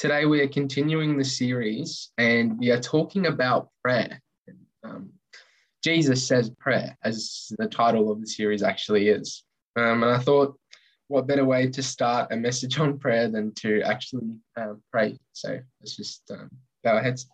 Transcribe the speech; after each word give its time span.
Today 0.00 0.24
we 0.24 0.40
are 0.40 0.48
continuing 0.48 1.18
the 1.18 1.24
series 1.26 2.10
and 2.16 2.58
we 2.58 2.70
are 2.70 2.80
talking 2.80 3.26
about 3.26 3.68
prayer. 3.84 4.18
Um, 4.82 5.10
Jesus 5.84 6.26
says 6.26 6.48
prayer, 6.58 6.96
as 7.04 7.52
the 7.58 7.68
title 7.68 8.10
of 8.10 8.18
the 8.22 8.26
series 8.26 8.62
actually 8.62 9.08
is. 9.08 9.44
Um, 9.76 10.02
and 10.02 10.10
I 10.10 10.16
thought, 10.16 10.58
what 11.08 11.26
better 11.26 11.44
way 11.44 11.68
to 11.68 11.82
start 11.82 12.32
a 12.32 12.36
message 12.38 12.78
on 12.78 12.98
prayer 12.98 13.28
than 13.28 13.52
to 13.56 13.82
actually 13.82 14.30
uh, 14.56 14.72
pray? 14.90 15.18
So 15.34 15.58
let's 15.80 15.96
just 15.96 16.22
um, 16.30 16.48
bow 16.82 16.94
our 16.94 17.02
heads. 17.02 17.28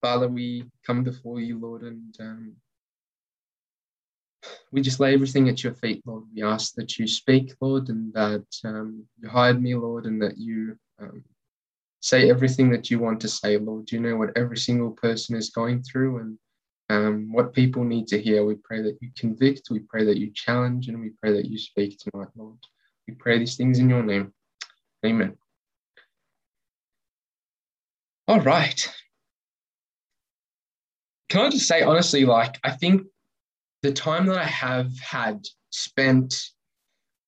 Father, 0.00 0.28
we 0.28 0.64
come 0.86 1.04
before 1.04 1.38
you, 1.38 1.58
Lord, 1.58 1.82
and 1.82 2.16
um, 2.18 2.56
we 4.72 4.80
just 4.80 5.00
lay 5.00 5.12
everything 5.12 5.48
at 5.48 5.62
your 5.62 5.74
feet, 5.74 6.02
Lord. 6.06 6.24
We 6.34 6.42
ask 6.42 6.74
that 6.74 6.98
you 6.98 7.06
speak, 7.06 7.54
Lord, 7.60 7.90
and 7.90 8.12
that 8.14 8.46
um, 8.64 9.04
you 9.20 9.28
hide 9.28 9.62
me, 9.62 9.74
Lord, 9.74 10.06
and 10.06 10.20
that 10.22 10.38
you 10.38 10.76
um, 10.98 11.22
say 12.00 12.30
everything 12.30 12.70
that 12.70 12.90
you 12.90 12.98
want 12.98 13.20
to 13.20 13.28
say, 13.28 13.58
Lord. 13.58 13.92
You 13.92 14.00
know 14.00 14.16
what 14.16 14.36
every 14.36 14.56
single 14.56 14.90
person 14.90 15.36
is 15.36 15.50
going 15.50 15.82
through 15.82 16.18
and 16.18 16.38
um, 16.88 17.32
what 17.32 17.52
people 17.52 17.84
need 17.84 18.08
to 18.08 18.20
hear. 18.20 18.46
We 18.46 18.54
pray 18.54 18.80
that 18.82 18.96
you 19.02 19.10
convict, 19.16 19.68
we 19.70 19.80
pray 19.80 20.06
that 20.06 20.16
you 20.16 20.32
challenge, 20.34 20.88
and 20.88 21.00
we 21.00 21.10
pray 21.20 21.32
that 21.32 21.46
you 21.46 21.58
speak 21.58 21.98
tonight, 21.98 22.28
Lord. 22.34 22.58
We 23.06 23.14
pray 23.14 23.38
these 23.38 23.56
things 23.56 23.78
in 23.78 23.90
your 23.90 24.02
name. 24.02 24.32
Amen. 25.04 25.36
All 28.26 28.40
right. 28.40 28.90
Can 31.28 31.42
I 31.42 31.50
just 31.50 31.68
say 31.68 31.82
honestly, 31.82 32.24
like, 32.24 32.58
I 32.64 32.70
think 32.70 33.02
the 33.82 33.92
time 33.92 34.26
that 34.26 34.38
I 34.38 34.44
have 34.44 34.96
had 34.98 35.44
spent 35.70 36.34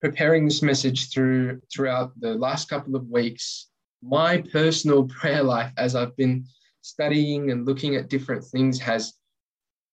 preparing 0.00 0.44
this 0.44 0.62
message 0.62 1.10
through 1.10 1.60
throughout 1.72 2.12
the 2.20 2.34
last 2.34 2.68
couple 2.68 2.94
of 2.94 3.08
weeks, 3.08 3.68
my 4.02 4.42
personal 4.52 5.04
prayer 5.20 5.42
life 5.42 5.72
as 5.76 5.94
I've 5.94 6.16
been 6.16 6.46
studying 6.82 7.50
and 7.50 7.66
looking 7.66 7.96
at 7.96 8.08
different 8.08 8.44
things 8.44 8.78
has 8.78 9.14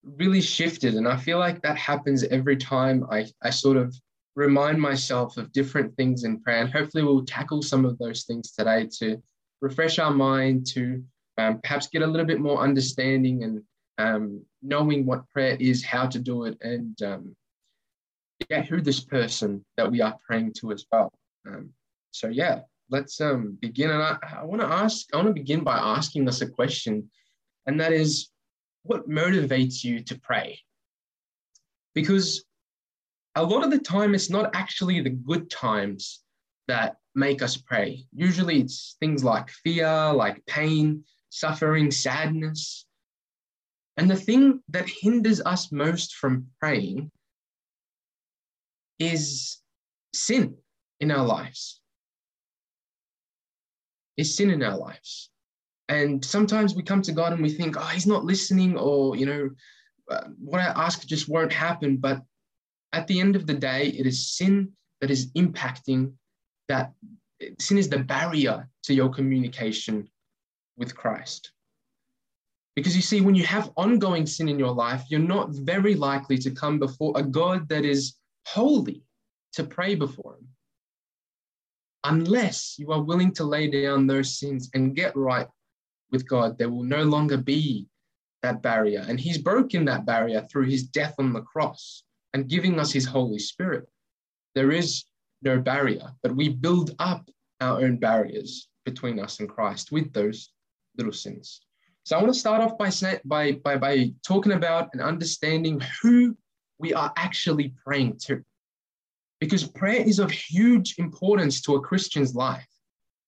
really 0.03 0.41
shifted. 0.41 0.95
And 0.95 1.07
I 1.07 1.17
feel 1.17 1.39
like 1.39 1.61
that 1.61 1.77
happens 1.77 2.23
every 2.25 2.57
time 2.57 3.05
I, 3.09 3.25
I 3.41 3.49
sort 3.49 3.77
of 3.77 3.95
remind 4.35 4.81
myself 4.81 5.37
of 5.37 5.51
different 5.51 5.95
things 5.95 6.23
in 6.23 6.41
prayer. 6.41 6.61
And 6.61 6.71
hopefully 6.71 7.03
we'll 7.03 7.25
tackle 7.25 7.61
some 7.61 7.85
of 7.85 7.97
those 7.97 8.23
things 8.23 8.51
today 8.51 8.89
to 8.99 9.21
refresh 9.61 9.99
our 9.99 10.11
mind, 10.11 10.65
to 10.73 11.03
um, 11.37 11.59
perhaps 11.61 11.87
get 11.87 12.01
a 12.01 12.07
little 12.07 12.25
bit 12.25 12.39
more 12.39 12.61
understanding 12.61 13.43
and 13.43 13.61
um, 13.97 14.43
knowing 14.61 15.05
what 15.05 15.27
prayer 15.29 15.57
is, 15.59 15.83
how 15.83 16.07
to 16.07 16.19
do 16.19 16.45
it, 16.45 16.57
and 16.61 17.01
um, 17.01 17.35
yeah, 18.49 18.61
who 18.61 18.81
this 18.81 18.99
person 18.99 19.63
that 19.77 19.91
we 19.91 20.01
are 20.01 20.17
praying 20.25 20.53
to 20.53 20.71
as 20.71 20.85
well. 20.91 21.11
Um, 21.47 21.69
so 22.11 22.27
yeah, 22.27 22.61
let's 22.89 23.19
um, 23.21 23.57
begin. 23.61 23.89
And 23.89 24.01
I, 24.01 24.17
I 24.39 24.43
want 24.43 24.61
to 24.61 24.67
ask, 24.67 25.07
I 25.13 25.17
want 25.17 25.27
to 25.29 25.33
begin 25.33 25.63
by 25.63 25.77
asking 25.77 26.27
us 26.27 26.41
a 26.41 26.47
question, 26.47 27.09
and 27.65 27.79
that 27.79 27.93
is, 27.93 28.29
what 28.83 29.09
motivates 29.09 29.83
you 29.83 29.99
to 30.01 30.19
pray? 30.19 30.59
Because 31.93 32.43
a 33.35 33.43
lot 33.43 33.63
of 33.63 33.71
the 33.71 33.79
time, 33.79 34.15
it's 34.15 34.29
not 34.29 34.55
actually 34.55 35.01
the 35.01 35.09
good 35.09 35.49
times 35.49 36.21
that 36.67 36.97
make 37.15 37.41
us 37.41 37.57
pray. 37.57 38.05
Usually, 38.13 38.59
it's 38.61 38.97
things 38.99 39.23
like 39.23 39.49
fear, 39.49 40.11
like 40.13 40.45
pain, 40.45 41.03
suffering, 41.29 41.91
sadness. 41.91 42.85
And 44.01 44.09
the 44.09 44.15
thing 44.15 44.63
that 44.69 44.89
hinders 44.89 45.41
us 45.41 45.71
most 45.71 46.15
from 46.15 46.47
praying 46.59 47.11
is 48.97 49.59
sin 50.11 50.57
in 50.99 51.11
our 51.11 51.23
lives. 51.23 51.79
Is 54.17 54.35
sin 54.35 54.49
in 54.49 54.63
our 54.63 54.75
lives. 54.75 55.29
And 55.87 56.25
sometimes 56.25 56.73
we 56.73 56.81
come 56.81 57.03
to 57.03 57.11
God 57.11 57.31
and 57.31 57.43
we 57.43 57.51
think, 57.51 57.77
oh, 57.77 57.85
he's 57.93 58.07
not 58.07 58.25
listening, 58.25 58.75
or, 58.75 59.15
you 59.15 59.27
know, 59.27 59.51
uh, 60.09 60.29
what 60.39 60.61
I 60.61 60.73
ask 60.85 61.05
just 61.05 61.29
won't 61.29 61.53
happen. 61.53 61.97
But 61.97 62.23
at 62.93 63.05
the 63.05 63.19
end 63.19 63.35
of 63.35 63.45
the 63.45 63.53
day, 63.53 63.89
it 63.89 64.07
is 64.07 64.31
sin 64.31 64.71
that 64.99 65.11
is 65.11 65.31
impacting 65.33 66.13
that. 66.69 66.91
Sin 67.59 67.77
is 67.77 67.87
the 67.87 67.99
barrier 67.99 68.67
to 68.85 68.95
your 68.95 69.09
communication 69.09 70.09
with 70.75 70.95
Christ. 70.95 71.51
Because 72.75 72.95
you 72.95 73.01
see, 73.01 73.21
when 73.21 73.35
you 73.35 73.45
have 73.45 73.71
ongoing 73.75 74.25
sin 74.25 74.47
in 74.47 74.57
your 74.57 74.71
life, 74.71 75.03
you're 75.09 75.19
not 75.19 75.49
very 75.51 75.95
likely 75.95 76.37
to 76.37 76.51
come 76.51 76.79
before 76.79 77.13
a 77.17 77.23
God 77.23 77.67
that 77.69 77.83
is 77.83 78.15
holy 78.45 79.03
to 79.53 79.63
pray 79.63 79.95
before 79.95 80.37
Him. 80.37 80.47
Unless 82.03 82.79
you 82.79 82.91
are 82.91 83.01
willing 83.01 83.33
to 83.33 83.43
lay 83.43 83.69
down 83.69 84.07
those 84.07 84.39
sins 84.39 84.69
and 84.73 84.95
get 84.95 85.15
right 85.15 85.47
with 86.11 86.27
God, 86.27 86.57
there 86.57 86.69
will 86.69 86.83
no 86.83 87.03
longer 87.03 87.37
be 87.37 87.87
that 88.41 88.61
barrier. 88.61 89.05
And 89.07 89.19
He's 89.19 89.37
broken 89.37 89.85
that 89.85 90.05
barrier 90.05 90.47
through 90.49 90.67
His 90.67 90.83
death 90.83 91.15
on 91.19 91.33
the 91.33 91.41
cross 91.41 92.03
and 92.33 92.47
giving 92.47 92.79
us 92.79 92.91
His 92.91 93.05
Holy 93.05 93.39
Spirit. 93.39 93.87
There 94.55 94.71
is 94.71 95.03
no 95.41 95.59
barrier, 95.59 96.13
but 96.23 96.35
we 96.35 96.49
build 96.49 96.95
up 96.99 97.29
our 97.59 97.81
own 97.81 97.97
barriers 97.97 98.69
between 98.85 99.19
us 99.19 99.39
and 99.39 99.49
Christ 99.49 99.91
with 99.91 100.11
those 100.13 100.53
little 100.97 101.13
sins. 101.13 101.61
So 102.03 102.17
I 102.17 102.21
want 102.21 102.33
to 102.33 102.39
start 102.39 102.61
off 102.61 102.77
by, 102.77 102.91
by, 103.25 103.51
by, 103.53 103.77
by 103.77 104.13
talking 104.25 104.53
about 104.53 104.89
and 104.93 105.01
understanding 105.01 105.81
who 106.01 106.35
we 106.79 106.93
are 106.93 107.13
actually 107.15 107.73
praying 107.85 108.17
to. 108.25 108.43
Because 109.39 109.67
prayer 109.67 110.01
is 110.01 110.19
of 110.19 110.31
huge 110.31 110.95
importance 110.97 111.61
to 111.61 111.75
a 111.75 111.81
Christian's 111.81 112.35
life. 112.35 112.67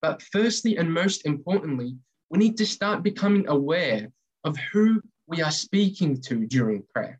But 0.01 0.21
firstly 0.31 0.77
and 0.77 0.91
most 0.91 1.25
importantly, 1.25 1.95
we 2.29 2.39
need 2.39 2.57
to 2.57 2.65
start 2.65 3.03
becoming 3.03 3.47
aware 3.47 4.11
of 4.43 4.57
who 4.71 5.01
we 5.27 5.41
are 5.41 5.51
speaking 5.51 6.19
to 6.21 6.45
during 6.47 6.83
prayer. 6.93 7.19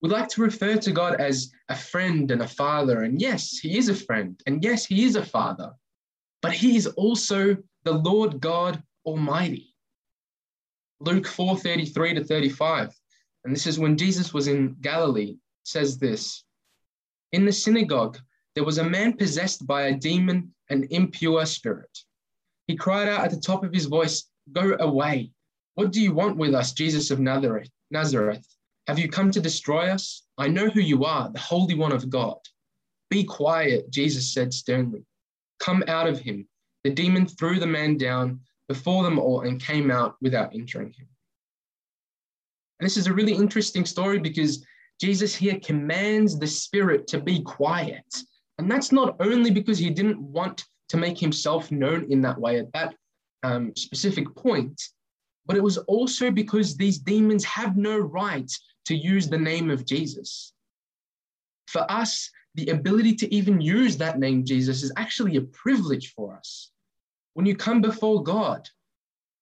We 0.00 0.08
like 0.08 0.28
to 0.30 0.42
refer 0.42 0.76
to 0.76 0.92
God 0.92 1.20
as 1.20 1.52
a 1.68 1.76
friend 1.76 2.30
and 2.30 2.42
a 2.42 2.48
father. 2.48 3.02
And 3.02 3.20
yes, 3.20 3.58
he 3.58 3.78
is 3.78 3.88
a 3.88 3.94
friend. 3.94 4.40
And 4.46 4.64
yes, 4.64 4.84
he 4.84 5.04
is 5.04 5.14
a 5.14 5.24
father. 5.24 5.72
But 6.40 6.52
he 6.52 6.76
is 6.76 6.88
also 6.88 7.56
the 7.84 7.92
Lord 7.92 8.40
God 8.40 8.82
Almighty. 9.06 9.71
Luke 11.04 11.26
4 11.26 11.56
33 11.56 12.14
to 12.14 12.24
35. 12.24 12.94
And 13.44 13.52
this 13.52 13.66
is 13.66 13.78
when 13.78 13.96
Jesus 13.96 14.32
was 14.32 14.46
in 14.46 14.76
Galilee, 14.80 15.36
says 15.64 15.98
this 15.98 16.44
In 17.32 17.44
the 17.44 17.52
synagogue, 17.52 18.18
there 18.54 18.62
was 18.62 18.78
a 18.78 18.84
man 18.84 19.14
possessed 19.14 19.66
by 19.66 19.82
a 19.82 19.96
demon, 19.96 20.54
an 20.70 20.86
impure 20.90 21.44
spirit. 21.44 21.90
He 22.68 22.76
cried 22.76 23.08
out 23.08 23.24
at 23.24 23.32
the 23.32 23.40
top 23.40 23.64
of 23.64 23.72
his 23.72 23.86
voice, 23.86 24.30
Go 24.52 24.76
away. 24.78 25.32
What 25.74 25.90
do 25.90 26.00
you 26.00 26.14
want 26.14 26.36
with 26.36 26.54
us, 26.54 26.72
Jesus 26.72 27.10
of 27.10 27.18
Nazareth? 27.18 27.70
Nazareth? 27.90 28.46
Have 28.86 29.00
you 29.00 29.08
come 29.08 29.32
to 29.32 29.40
destroy 29.40 29.88
us? 29.88 30.22
I 30.38 30.46
know 30.46 30.68
who 30.68 30.80
you 30.80 31.04
are, 31.04 31.30
the 31.30 31.40
Holy 31.40 31.74
One 31.74 31.92
of 31.92 32.10
God. 32.10 32.38
Be 33.10 33.24
quiet, 33.24 33.90
Jesus 33.90 34.32
said 34.32 34.54
sternly. 34.54 35.04
Come 35.58 35.82
out 35.88 36.08
of 36.08 36.20
him. 36.20 36.46
The 36.84 36.90
demon 36.90 37.26
threw 37.26 37.58
the 37.58 37.66
man 37.66 37.96
down 37.96 38.40
before 38.68 39.02
them 39.02 39.18
all 39.18 39.42
and 39.42 39.62
came 39.62 39.90
out 39.90 40.16
without 40.20 40.54
injuring 40.54 40.92
him. 40.92 41.08
And 42.78 42.86
this 42.86 42.96
is 42.96 43.06
a 43.06 43.12
really 43.12 43.34
interesting 43.34 43.84
story 43.84 44.18
because 44.18 44.64
Jesus 45.00 45.34
here 45.34 45.58
commands 45.60 46.38
the 46.38 46.46
spirit 46.46 47.06
to 47.08 47.20
be 47.20 47.42
quiet. 47.42 48.04
And 48.58 48.70
that's 48.70 48.92
not 48.92 49.16
only 49.20 49.50
because 49.50 49.78
he 49.78 49.90
didn't 49.90 50.20
want 50.20 50.64
to 50.88 50.96
make 50.96 51.18
himself 51.18 51.70
known 51.70 52.06
in 52.10 52.20
that 52.22 52.38
way 52.38 52.58
at 52.58 52.72
that 52.72 52.94
um, 53.42 53.72
specific 53.76 54.34
point, 54.36 54.80
but 55.46 55.56
it 55.56 55.62
was 55.62 55.78
also 55.78 56.30
because 56.30 56.76
these 56.76 56.98
demons 56.98 57.44
have 57.44 57.76
no 57.76 57.98
right 57.98 58.50
to 58.86 58.94
use 58.94 59.28
the 59.28 59.38
name 59.38 59.70
of 59.70 59.84
Jesus. 59.84 60.52
For 61.66 61.90
us, 61.90 62.30
the 62.54 62.68
ability 62.68 63.14
to 63.16 63.34
even 63.34 63.60
use 63.60 63.96
that 63.96 64.18
name, 64.18 64.44
Jesus, 64.44 64.82
is 64.82 64.92
actually 64.96 65.36
a 65.36 65.42
privilege 65.42 66.12
for 66.14 66.36
us. 66.36 66.70
When 67.34 67.46
you 67.46 67.56
come 67.56 67.80
before 67.80 68.22
God, 68.22 68.68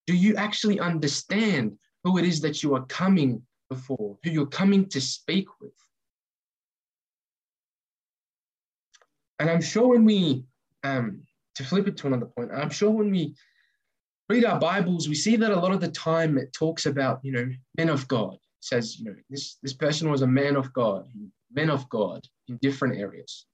do 0.07 0.15
you 0.15 0.37
actually 0.37 0.81
understand 0.81 1.77
who 2.05 2.19
it 2.19 2.25
is 2.25 2.41
that 2.41 2.63
you 2.63 2.75
are 2.75 2.85
coming 2.87 3.43
before, 3.69 4.19
who 4.23 4.31
you're 4.31 4.47
coming 4.47 4.87
to 4.89 5.01
speak 5.01 5.47
with? 5.61 5.73
And 9.39 9.49
I'm 9.49 9.63
sure 9.63 9.89
when 9.89 10.05
we, 10.05 10.45
um, 10.85 11.23
to 11.55 11.65
flip 11.65 11.89
it 11.89 11.97
to 11.99 12.07
another 12.07 12.27
point, 12.27 12.51
I'm 12.53 12.71
sure 12.71 12.91
when 12.91 13.11
we 13.11 13.35
read 14.29 14.45
our 14.45 14.61
Bibles, 14.61 15.09
we 15.09 15.15
see 15.15 15.37
that 15.37 15.51
a 15.51 15.59
lot 15.59 15.73
of 15.73 15.81
the 15.81 15.91
time 15.91 16.39
it 16.39 16.53
talks 16.53 16.87
about, 16.87 17.21
you 17.23 17.33
know, 17.33 17.49
men 17.77 17.89
of 17.89 18.07
God. 18.07 18.35
It 18.35 18.41
says, 18.61 18.99
you 18.99 19.07
know, 19.07 19.17
this, 19.29 19.57
this 19.63 19.73
person 19.73 20.11
was 20.11 20.23
a 20.23 20.27
man 20.27 20.57
of 20.57 20.73
God, 20.73 21.09
men 21.53 21.71
of 21.71 21.89
God 21.89 22.25
in 22.49 22.59
different 22.61 22.99
areas. 22.99 23.47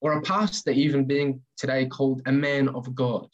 Or 0.00 0.12
a 0.12 0.22
pastor 0.22 0.70
even 0.70 1.04
being 1.04 1.42
today 1.56 1.86
called 1.86 2.22
a 2.26 2.32
man 2.32 2.68
of 2.68 2.94
God. 2.94 3.28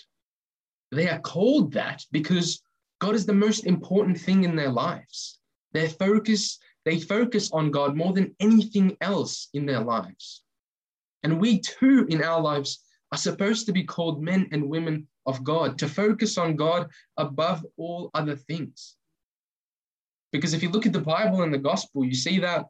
They 0.92 1.08
are 1.08 1.20
called 1.20 1.72
that 1.72 2.04
because 2.12 2.62
God 3.00 3.14
is 3.14 3.24
the 3.24 3.32
most 3.32 3.64
important 3.64 4.20
thing 4.20 4.44
in 4.44 4.54
their 4.54 4.70
lives. 4.70 5.40
Their 5.72 5.88
focus, 5.88 6.58
they 6.84 7.00
focus 7.00 7.50
on 7.50 7.70
God 7.70 7.96
more 7.96 8.12
than 8.12 8.36
anything 8.38 8.96
else 9.00 9.48
in 9.54 9.64
their 9.64 9.80
lives. 9.80 10.42
And 11.22 11.40
we 11.40 11.60
too, 11.60 12.06
in 12.10 12.22
our 12.22 12.40
lives, 12.40 12.84
are 13.10 13.18
supposed 13.18 13.66
to 13.66 13.72
be 13.72 13.84
called 13.84 14.22
men 14.22 14.48
and 14.52 14.68
women 14.68 15.08
of 15.24 15.42
God, 15.42 15.78
to 15.78 15.88
focus 15.88 16.36
on 16.36 16.56
God 16.56 16.90
above 17.16 17.64
all 17.78 18.10
other 18.12 18.36
things. 18.36 18.96
Because 20.30 20.52
if 20.52 20.62
you 20.62 20.68
look 20.68 20.86
at 20.86 20.92
the 20.92 21.00
Bible 21.00 21.42
and 21.42 21.52
the 21.52 21.58
gospel, 21.58 22.04
you 22.04 22.14
see 22.14 22.38
that 22.40 22.66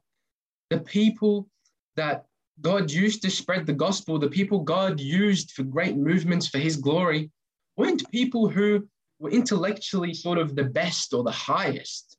the 0.71 0.81
people 0.81 1.49
that 1.97 2.27
God 2.61 2.91
used 2.91 3.23
to 3.23 3.31
spread 3.31 3.67
the 3.67 3.73
gospel, 3.73 4.19
the 4.19 4.29
people 4.29 4.61
God 4.61 5.01
used 5.01 5.53
for 5.53 5.63
great 5.63 5.97
movements 5.97 6.47
for 6.49 6.59
his 6.59 6.77
glory, 6.77 7.31
weren't 7.77 8.11
people 8.11 8.49
who 8.49 8.89
were 9.19 9.31
intellectually 9.31 10.15
sort 10.15 10.39
of 10.39 10.55
the 10.55 10.65
best 10.65 11.15
or 11.15 11.23
the 11.23 11.31
highest, 11.31 12.17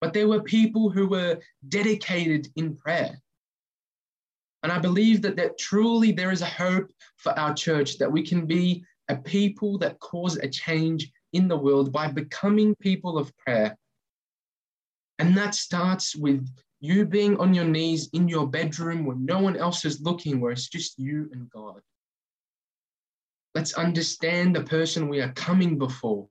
but 0.00 0.12
they 0.12 0.24
were 0.24 0.42
people 0.42 0.90
who 0.90 1.08
were 1.08 1.38
dedicated 1.68 2.48
in 2.56 2.76
prayer. 2.76 3.20
And 4.62 4.72
I 4.72 4.78
believe 4.78 5.22
that, 5.22 5.36
that 5.36 5.58
truly 5.58 6.12
there 6.12 6.32
is 6.32 6.42
a 6.42 6.46
hope 6.46 6.90
for 7.16 7.38
our 7.38 7.54
church 7.54 7.98
that 7.98 8.10
we 8.10 8.22
can 8.22 8.46
be 8.46 8.84
a 9.08 9.16
people 9.16 9.78
that 9.78 10.00
cause 10.00 10.36
a 10.36 10.48
change 10.48 11.10
in 11.32 11.48
the 11.48 11.56
world 11.56 11.92
by 11.92 12.10
becoming 12.10 12.74
people 12.76 13.18
of 13.18 13.36
prayer. 13.38 13.76
And 15.18 15.36
that 15.36 15.54
starts 15.54 16.14
with 16.14 16.48
you 16.80 17.04
being 17.04 17.38
on 17.38 17.54
your 17.54 17.64
knees 17.64 18.08
in 18.12 18.28
your 18.28 18.46
bedroom 18.46 19.04
when 19.04 19.24
no 19.24 19.40
one 19.40 19.56
else 19.56 19.84
is 19.84 20.00
looking, 20.00 20.40
where 20.40 20.52
it's 20.52 20.68
just 20.68 20.98
you 20.98 21.28
and 21.32 21.50
God. 21.50 21.80
Let's 23.54 23.74
understand 23.74 24.54
the 24.54 24.62
person 24.62 25.08
we 25.08 25.20
are 25.20 25.32
coming 25.32 25.78
before. 25.78 26.28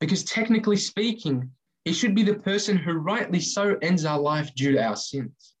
Because 0.00 0.24
technically 0.24 0.76
speaking, 0.76 1.50
he 1.84 1.92
should 1.92 2.14
be 2.14 2.22
the 2.22 2.34
person 2.34 2.76
who 2.76 2.92
rightly 2.92 3.40
so 3.40 3.76
ends 3.82 4.04
our 4.04 4.20
life 4.20 4.54
due 4.54 4.72
to 4.72 4.82
our 4.82 4.96
sins. 4.96 5.54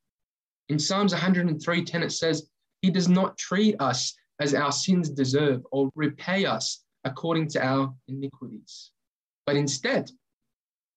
In 0.68 0.78
Psalms 0.78 1.12
103:10 1.12 2.02
it 2.02 2.12
says, 2.12 2.48
He 2.82 2.90
does 2.90 3.08
not 3.08 3.36
treat 3.36 3.76
us 3.80 4.14
as 4.40 4.54
our 4.54 4.72
sins 4.72 5.10
deserve 5.10 5.62
or 5.72 5.90
repay 5.94 6.44
us 6.44 6.84
according 7.04 7.48
to 7.48 7.64
our 7.64 7.94
iniquities. 8.08 8.92
But 9.46 9.56
instead, 9.56 10.10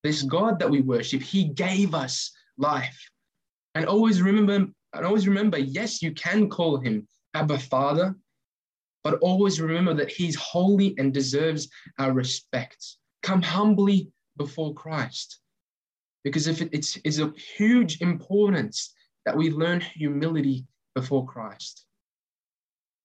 this 0.04 0.22
God 0.22 0.60
that 0.60 0.70
we 0.70 0.82
worship, 0.82 1.22
He 1.22 1.46
gave 1.46 1.94
us 1.94 2.32
life. 2.58 3.10
And 3.76 3.86
always 3.86 4.22
remember, 4.22 4.72
and 4.94 5.06
always 5.06 5.28
remember, 5.28 5.58
yes, 5.58 6.02
you 6.02 6.12
can 6.14 6.50
call 6.50 6.78
him 6.78 7.08
Abba 7.34 7.58
Father, 7.58 8.16
but 9.04 9.20
always 9.20 9.60
remember 9.60 9.94
that 9.94 10.12
he's 10.12 10.36
holy 10.36 10.96
and 10.98 11.14
deserves 11.14 11.70
our 12.00 12.14
respect. 12.14 12.98
Come 13.22 13.42
humbly 13.42 14.10
before 14.38 14.74
Christ. 14.74 15.40
Because 16.24 16.48
if 16.48 16.62
it's, 16.62 16.98
it's 17.04 17.18
of 17.18 17.36
huge 17.38 18.02
importance 18.02 18.94
that 19.26 19.36
we 19.36 19.52
learn 19.52 19.82
humility 19.82 20.66
before 20.96 21.26
Christ. 21.26 21.86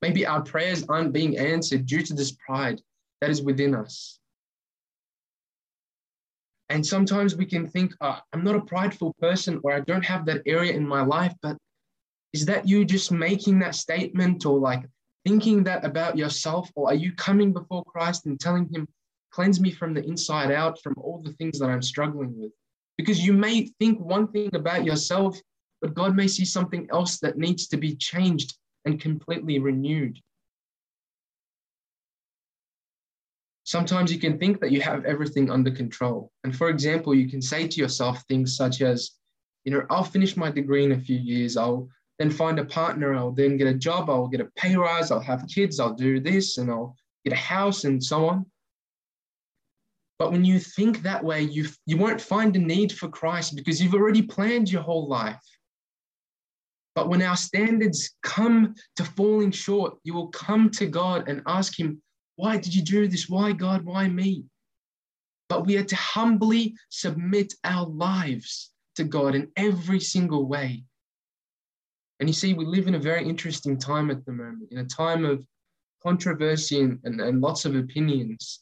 Maybe 0.00 0.24
our 0.24 0.42
prayers 0.42 0.84
aren't 0.88 1.12
being 1.12 1.36
answered 1.36 1.86
due 1.86 2.02
to 2.02 2.14
this 2.14 2.32
pride 2.32 2.80
that 3.20 3.30
is 3.30 3.42
within 3.42 3.74
us. 3.74 4.20
And 6.68 6.86
sometimes 6.86 7.34
we 7.34 7.46
can 7.46 7.66
think, 7.66 7.94
oh, 8.00 8.18
I'm 8.32 8.44
not 8.44 8.54
a 8.54 8.60
prideful 8.60 9.14
person 9.20 9.60
or 9.64 9.72
I 9.72 9.80
don't 9.80 10.04
have 10.04 10.26
that 10.26 10.42
area 10.46 10.72
in 10.72 10.86
my 10.86 11.00
life. 11.00 11.34
But 11.42 11.56
is 12.32 12.44
that 12.44 12.68
you 12.68 12.84
just 12.84 13.10
making 13.10 13.58
that 13.60 13.74
statement 13.74 14.44
or 14.44 14.58
like 14.58 14.84
thinking 15.28 15.62
that 15.64 15.84
about 15.84 16.16
yourself? 16.16 16.70
Or 16.74 16.88
are 16.90 16.94
you 16.94 17.12
coming 17.12 17.52
before 17.52 17.84
Christ 17.84 18.24
and 18.26 18.40
telling 18.40 18.66
Him, 18.72 18.88
cleanse 19.30 19.60
me 19.60 19.70
from 19.70 19.92
the 19.92 20.04
inside 20.04 20.50
out 20.50 20.80
from 20.82 20.94
all 20.96 21.20
the 21.22 21.32
things 21.34 21.58
that 21.58 21.68
I'm 21.68 21.82
struggling 21.82 22.38
with? 22.38 22.52
Because 22.96 23.24
you 23.24 23.34
may 23.34 23.70
think 23.78 24.00
one 24.00 24.28
thing 24.28 24.54
about 24.54 24.84
yourself, 24.84 25.38
but 25.82 25.94
God 25.94 26.16
may 26.16 26.28
see 26.28 26.44
something 26.44 26.88
else 26.90 27.18
that 27.20 27.36
needs 27.36 27.68
to 27.68 27.76
be 27.76 27.94
changed 27.94 28.56
and 28.86 29.00
completely 29.00 29.58
renewed. 29.58 30.18
Sometimes 33.64 34.10
you 34.10 34.18
can 34.18 34.38
think 34.38 34.60
that 34.60 34.72
you 34.72 34.80
have 34.80 35.04
everything 35.04 35.50
under 35.50 35.70
control. 35.70 36.32
And 36.42 36.56
for 36.56 36.70
example, 36.70 37.14
you 37.14 37.28
can 37.28 37.42
say 37.42 37.68
to 37.68 37.80
yourself 37.80 38.22
things 38.22 38.56
such 38.56 38.80
as, 38.80 39.10
you 39.64 39.72
know, 39.72 39.82
I'll 39.90 40.04
finish 40.04 40.38
my 40.38 40.50
degree 40.50 40.86
in 40.86 40.92
a 40.92 40.98
few 40.98 41.18
years. 41.18 41.58
I'll 41.58 41.86
then 42.18 42.30
find 42.30 42.58
a 42.58 42.64
partner. 42.64 43.14
I'll 43.14 43.32
then 43.32 43.56
get 43.56 43.68
a 43.68 43.74
job. 43.74 44.10
I'll 44.10 44.28
get 44.28 44.40
a 44.40 44.50
pay 44.56 44.76
rise. 44.76 45.10
I'll 45.10 45.20
have 45.20 45.46
kids. 45.46 45.78
I'll 45.78 45.94
do 45.94 46.20
this 46.20 46.58
and 46.58 46.70
I'll 46.70 46.96
get 47.24 47.32
a 47.32 47.36
house 47.36 47.84
and 47.84 48.02
so 48.02 48.26
on. 48.28 48.46
But 50.18 50.32
when 50.32 50.44
you 50.44 50.58
think 50.58 51.02
that 51.02 51.22
way, 51.22 51.42
you, 51.42 51.68
you 51.86 51.96
won't 51.96 52.20
find 52.20 52.54
a 52.56 52.58
need 52.58 52.92
for 52.92 53.08
Christ 53.08 53.54
because 53.54 53.80
you've 53.80 53.94
already 53.94 54.22
planned 54.22 54.70
your 54.70 54.82
whole 54.82 55.06
life. 55.06 55.40
But 56.96 57.08
when 57.08 57.22
our 57.22 57.36
standards 57.36 58.16
come 58.24 58.74
to 58.96 59.04
falling 59.04 59.52
short, 59.52 59.98
you 60.02 60.14
will 60.14 60.28
come 60.28 60.70
to 60.70 60.86
God 60.86 61.28
and 61.28 61.42
ask 61.46 61.78
Him, 61.78 62.02
why 62.34 62.56
did 62.56 62.74
you 62.74 62.82
do 62.82 63.06
this? 63.06 63.28
Why, 63.28 63.52
God? 63.52 63.84
Why 63.84 64.08
me? 64.08 64.44
But 65.48 65.64
we 65.64 65.76
are 65.76 65.84
to 65.84 65.96
humbly 65.96 66.74
submit 66.88 67.54
our 67.62 67.86
lives 67.86 68.72
to 68.96 69.04
God 69.04 69.36
in 69.36 69.52
every 69.56 70.00
single 70.00 70.46
way. 70.46 70.82
And 72.20 72.28
you 72.28 72.32
see, 72.32 72.54
we 72.54 72.64
live 72.64 72.88
in 72.88 72.94
a 72.94 73.00
very 73.00 73.26
interesting 73.26 73.78
time 73.78 74.10
at 74.10 74.24
the 74.24 74.32
moment, 74.32 74.72
in 74.72 74.78
a 74.78 74.84
time 74.84 75.24
of 75.24 75.46
controversy 76.02 76.80
and, 76.80 76.98
and, 77.04 77.20
and 77.20 77.40
lots 77.40 77.64
of 77.64 77.76
opinions. 77.76 78.60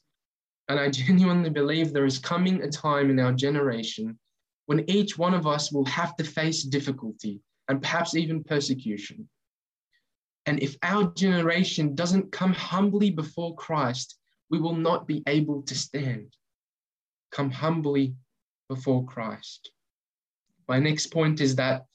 And 0.69 0.79
I 0.79 0.91
genuinely 0.91 1.51
believe 1.51 1.93
there 1.93 2.05
is 2.05 2.19
coming 2.19 2.63
a 2.63 2.69
time 2.69 3.11
in 3.11 3.19
our 3.19 3.33
generation 3.33 4.19
when 4.67 4.89
each 4.91 5.17
one 5.17 5.33
of 5.33 5.47
us 5.47 5.73
will 5.73 5.85
have 5.87 6.17
to 6.17 6.25
face 6.25 6.65
difficulty 6.65 7.41
and 7.69 7.81
perhaps 7.81 8.15
even 8.15 8.45
persecution. 8.45 9.29
And 10.45 10.63
if 10.63 10.77
our 10.83 11.13
generation 11.15 11.95
doesn't 11.95 12.31
come 12.31 12.53
humbly 12.53 13.11
before 13.11 13.55
Christ, 13.57 14.19
we 14.51 14.61
will 14.61 14.77
not 14.77 15.07
be 15.07 15.23
able 15.27 15.63
to 15.63 15.75
stand. 15.75 16.35
Come 17.33 17.51
humbly 17.51 18.15
before 18.69 19.05
Christ. 19.05 19.71
My 20.69 20.79
next 20.79 21.09
point 21.09 21.41
is 21.41 21.57
that 21.57 21.87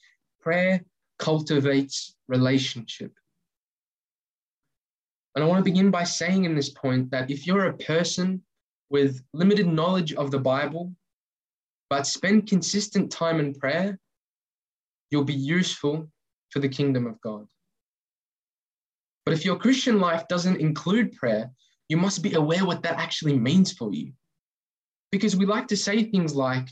prayer 0.41 0.83
cultivates 1.21 2.17
relationship. 2.27 3.13
And 5.35 5.43
I 5.43 5.47
want 5.47 5.59
to 5.59 5.71
begin 5.71 5.91
by 5.91 6.03
saying 6.03 6.43
in 6.43 6.55
this 6.55 6.69
point 6.69 7.11
that 7.11 7.31
if 7.31 7.47
you're 7.47 7.67
a 7.67 7.77
person 7.77 8.41
with 8.89 9.23
limited 9.33 9.67
knowledge 9.67 10.13
of 10.13 10.31
the 10.31 10.39
Bible, 10.39 10.91
but 11.89 12.07
spend 12.07 12.47
consistent 12.49 13.11
time 13.11 13.39
in 13.39 13.53
prayer, 13.53 13.99
you'll 15.09 15.23
be 15.23 15.33
useful 15.33 16.09
for 16.49 16.59
the 16.59 16.67
kingdom 16.67 17.05
of 17.05 17.21
God. 17.21 17.47
But 19.25 19.33
if 19.35 19.45
your 19.45 19.57
Christian 19.57 19.99
life 19.99 20.27
doesn't 20.27 20.59
include 20.59 21.13
prayer, 21.13 21.51
you 21.87 21.97
must 21.97 22.23
be 22.23 22.33
aware 22.33 22.65
what 22.65 22.81
that 22.83 22.97
actually 22.97 23.37
means 23.37 23.71
for 23.71 23.93
you. 23.93 24.11
Because 25.11 25.35
we 25.35 25.45
like 25.45 25.67
to 25.67 25.77
say 25.77 26.03
things 26.03 26.33
like, 26.33 26.67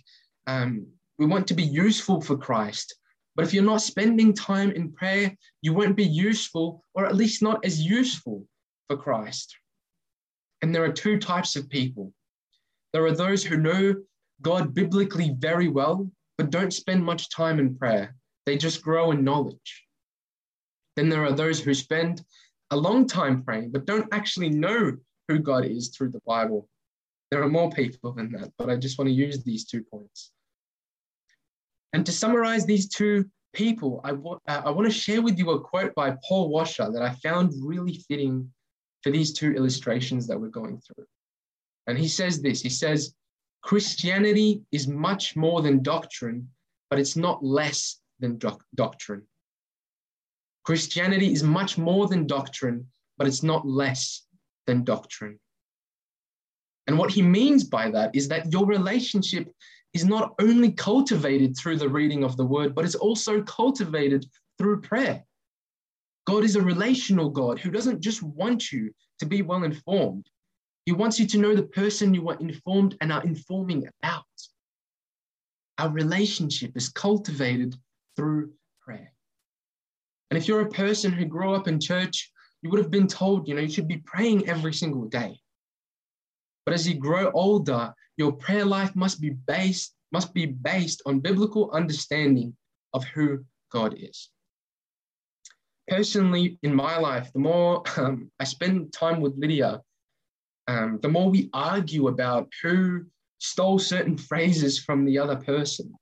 um, 0.48 0.88
we 1.20 1.28
want 1.28 1.46
to 1.48 1.54
be 1.54 1.64
useful 1.64 2.20
for 2.20 2.36
Christ. 2.36 2.96
But 3.36 3.46
if 3.46 3.54
you're 3.54 3.64
not 3.64 3.82
spending 3.82 4.34
time 4.34 4.72
in 4.72 4.92
prayer, 4.92 5.36
you 5.62 5.74
won't 5.74 5.96
be 5.96 6.06
useful, 6.06 6.84
or 6.94 7.06
at 7.06 7.16
least 7.16 7.42
not 7.42 7.64
as 7.64 7.82
useful 7.82 8.46
for 8.88 8.98
Christ. 8.98 9.56
And 10.62 10.76
there 10.76 10.84
are 10.84 10.92
two 10.92 11.18
types 11.20 11.56
of 11.56 11.70
people 11.70 12.14
there 12.92 13.06
are 13.06 13.16
those 13.16 13.44
who 13.44 13.58
know 13.58 13.96
God 14.42 14.74
biblically 14.74 15.36
very 15.38 15.68
well, 15.68 16.10
but 16.38 16.50
don't 16.50 16.74
spend 16.74 17.04
much 17.04 17.30
time 17.30 17.60
in 17.60 17.76
prayer. 17.76 18.16
They 18.46 18.58
just 18.58 18.82
grow 18.82 19.12
in 19.12 19.24
knowledge. 19.24 19.86
Then 20.96 21.10
there 21.10 21.24
are 21.24 21.34
those 21.34 21.60
who 21.60 21.74
spend 21.74 22.24
a 22.72 22.78
long 22.78 23.08
time 23.08 23.44
praying, 23.44 23.72
but 23.72 23.86
don't 23.86 24.12
actually 24.12 24.50
know 24.50 24.94
who 25.28 25.40
God 25.40 25.66
is 25.66 25.90
through 25.90 26.10
the 26.10 26.22
Bible. 26.26 26.68
There 27.30 27.44
are 27.44 27.50
more 27.50 27.70
people 27.70 28.12
than 28.12 28.32
that, 28.32 28.52
but 28.58 28.70
I 28.70 28.76
just 28.76 28.98
want 28.98 29.08
to 29.08 29.14
use 29.14 29.44
these 29.44 29.66
two 29.66 29.84
points. 29.84 30.32
And 31.94 32.06
to 32.06 32.12
summarize 32.12 32.66
these 32.66 32.88
two 32.88 33.26
people, 33.54 34.02
I, 34.04 34.12
uh, 34.12 34.62
I 34.66 34.70
want 34.70 34.88
to 34.88 34.94
share 34.94 35.22
with 35.22 35.38
you 35.38 35.52
a 35.52 35.60
quote 35.60 35.94
by 35.96 36.16
Paul 36.28 36.50
Washer 36.50 36.90
that 36.92 37.02
I 37.02 37.12
found 37.24 37.54
really 37.62 38.04
fitting 38.08 38.52
for 39.04 39.12
these 39.12 39.34
two 39.34 39.54
illustrations 39.54 40.28
that 40.28 40.40
we're 40.40 40.50
going 40.50 40.80
through. 40.80 41.06
And 41.88 41.98
he 41.98 42.08
says 42.08 42.42
this 42.42 42.62
he 42.62 42.70
says, 42.70 43.16
Christianity 43.62 44.62
is 44.72 44.88
much 44.88 45.36
more 45.36 45.62
than 45.62 45.84
doctrine, 45.84 46.50
but 46.90 47.00
it's 47.00 47.16
not 47.16 47.44
less 47.44 48.00
than 48.20 48.38
doc- 48.38 48.64
doctrine. 48.76 49.24
Christianity 50.64 51.32
is 51.34 51.44
much 51.44 51.78
more 51.78 52.08
than 52.08 52.28
doctrine, 52.28 52.88
but 53.18 53.28
it's 53.28 53.44
not 53.44 53.68
less 53.68 54.28
than 54.68 54.84
doctrine. 54.84 55.40
And 56.88 56.98
what 56.98 57.12
he 57.12 57.22
means 57.22 57.64
by 57.64 57.92
that 57.92 58.16
is 58.16 58.28
that 58.30 58.52
your 58.52 58.66
relationship 58.66 59.52
is 59.94 60.06
not 60.06 60.36
only 60.40 60.72
cultivated 60.72 61.58
through 61.58 61.78
the 61.78 61.90
reading 61.90 62.24
of 62.24 62.38
the 62.38 62.46
word, 62.46 62.76
but 62.76 62.86
it's 62.86 62.96
also 62.96 63.42
cultivated 63.44 64.26
through 64.58 64.82
prayer. 64.82 65.24
God 66.28 66.44
is 66.44 66.56
a 66.56 66.62
relational 66.62 67.30
God 67.30 67.60
who 67.60 67.72
doesn't 67.72 68.02
just 68.02 68.22
want 68.22 68.72
you 68.72 68.92
to 69.20 69.26
be 69.26 69.42
well 69.42 69.64
informed, 69.64 70.30
He 70.86 70.92
wants 70.92 71.20
you 71.20 71.28
to 71.28 71.38
know 71.38 71.56
the 71.56 71.64
person 71.64 72.14
you 72.14 72.28
are 72.30 72.38
informed 72.40 72.96
and 73.02 73.12
are 73.12 73.24
informing 73.24 73.88
about. 74.02 74.26
Our 75.78 75.90
relationship 75.90 76.76
is 76.76 76.90
cultivated 76.90 77.76
through 78.16 78.52
prayer. 78.82 79.12
And 80.30 80.38
if 80.38 80.48
you're 80.48 80.62
a 80.62 80.70
person 80.70 81.12
who 81.12 81.26
grew 81.26 81.54
up 81.54 81.68
in 81.68 81.80
church, 81.80 82.32
you 82.62 82.70
would 82.70 82.80
have 82.80 82.92
been 82.92 83.08
told, 83.08 83.48
you 83.48 83.56
know, 83.56 83.62
you 83.62 83.70
should 83.70 83.88
be 83.88 84.04
praying 84.06 84.48
every 84.48 84.74
single 84.74 85.06
day. 85.06 85.40
But 86.66 86.74
as 86.74 86.88
you 86.88 86.96
grow 86.96 87.32
older, 87.32 87.94
your 88.20 88.34
prayer 88.34 88.66
life 88.66 88.96
must 88.96 89.20
be 89.20 89.30
based 89.30 89.96
must 90.12 90.34
be 90.34 90.46
based 90.46 91.02
on 91.06 91.20
biblical 91.20 91.70
understanding 91.72 92.56
of 92.94 93.04
who 93.06 93.46
God 93.72 93.96
is. 93.98 94.30
Personally, 95.88 96.58
in 96.64 96.74
my 96.74 96.98
life, 96.98 97.32
the 97.32 97.40
more 97.40 97.84
um, 97.98 98.32
I 98.40 98.44
spend 98.44 98.92
time 98.92 99.22
with 99.22 99.38
Lydia, 99.38 99.82
um, 100.68 101.00
the 101.02 101.10
more 101.10 101.30
we 101.30 101.50
argue 101.54 102.08
about 102.08 102.52
who 102.62 103.06
stole 103.38 103.80
certain 103.80 104.18
phrases 104.18 104.80
from 104.80 105.06
the 105.06 105.18
other 105.18 105.36
person. 105.36 105.94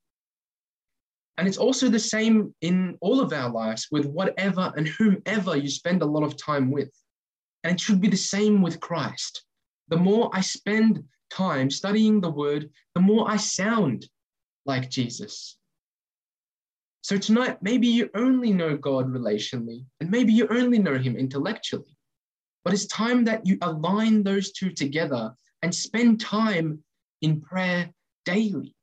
And 1.36 1.46
it's 1.46 1.58
also 1.58 1.88
the 1.88 2.00
same 2.00 2.54
in 2.62 2.96
all 3.00 3.20
of 3.20 3.32
our 3.32 3.50
lives 3.50 3.88
with 3.90 4.06
whatever 4.06 4.72
and 4.76 4.88
whomever 4.88 5.56
you 5.56 5.68
spend 5.68 6.02
a 6.02 6.06
lot 6.06 6.24
of 6.24 6.36
time 6.36 6.70
with. 6.70 6.90
And 7.62 7.74
it 7.74 7.80
should 7.80 8.00
be 8.00 8.08
the 8.08 8.16
same 8.16 8.60
with 8.60 8.80
Christ. 8.80 9.44
The 9.88 9.96
more 9.96 10.30
I 10.32 10.40
spend 10.40 11.04
time 11.30 11.70
studying 11.70 12.20
the 12.20 12.30
word, 12.30 12.70
the 12.94 13.00
more 13.00 13.30
I 13.30 13.36
sound 13.36 14.08
like 14.66 14.90
Jesus. 14.90 15.56
So 17.02 17.16
tonight, 17.16 17.58
maybe 17.62 17.88
you 17.88 18.10
only 18.14 18.52
know 18.52 18.76
God 18.76 19.10
relationally, 19.10 19.84
and 20.00 20.10
maybe 20.10 20.32
you 20.32 20.46
only 20.50 20.78
know 20.78 20.98
him 20.98 21.16
intellectually. 21.16 21.96
But 22.64 22.74
it's 22.74 22.86
time 22.86 23.24
that 23.24 23.46
you 23.46 23.56
align 23.62 24.22
those 24.22 24.52
two 24.52 24.70
together 24.70 25.32
and 25.62 25.74
spend 25.74 26.20
time 26.20 26.82
in 27.22 27.40
prayer 27.40 27.90
daily. 28.24 28.74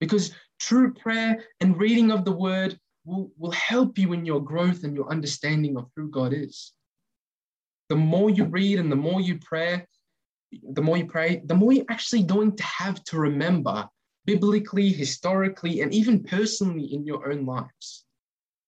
Because 0.00 0.34
true 0.58 0.92
prayer 0.94 1.44
and 1.60 1.78
reading 1.78 2.10
of 2.10 2.24
the 2.24 2.32
word 2.32 2.78
will, 3.04 3.30
will 3.38 3.52
help 3.52 3.98
you 3.98 4.12
in 4.12 4.24
your 4.24 4.42
growth 4.42 4.82
and 4.84 4.96
your 4.96 5.08
understanding 5.10 5.76
of 5.76 5.88
who 5.94 6.08
God 6.08 6.32
is. 6.32 6.72
The 7.88 7.96
more 7.96 8.30
you 8.30 8.44
read 8.44 8.78
and 8.78 8.90
the 8.90 8.96
more 8.96 9.20
you 9.20 9.38
pray, 9.38 9.86
the 10.52 10.82
more 10.82 10.96
you 10.96 11.06
pray, 11.06 11.42
the 11.44 11.54
more 11.54 11.72
you're 11.72 11.84
actually 11.88 12.22
going 12.22 12.56
to 12.56 12.62
have 12.62 13.02
to 13.04 13.18
remember 13.18 13.88
biblically, 14.24 14.90
historically, 14.90 15.80
and 15.80 15.92
even 15.94 16.22
personally 16.22 16.92
in 16.92 17.04
your 17.04 17.30
own 17.30 17.46
lives. 17.46 18.04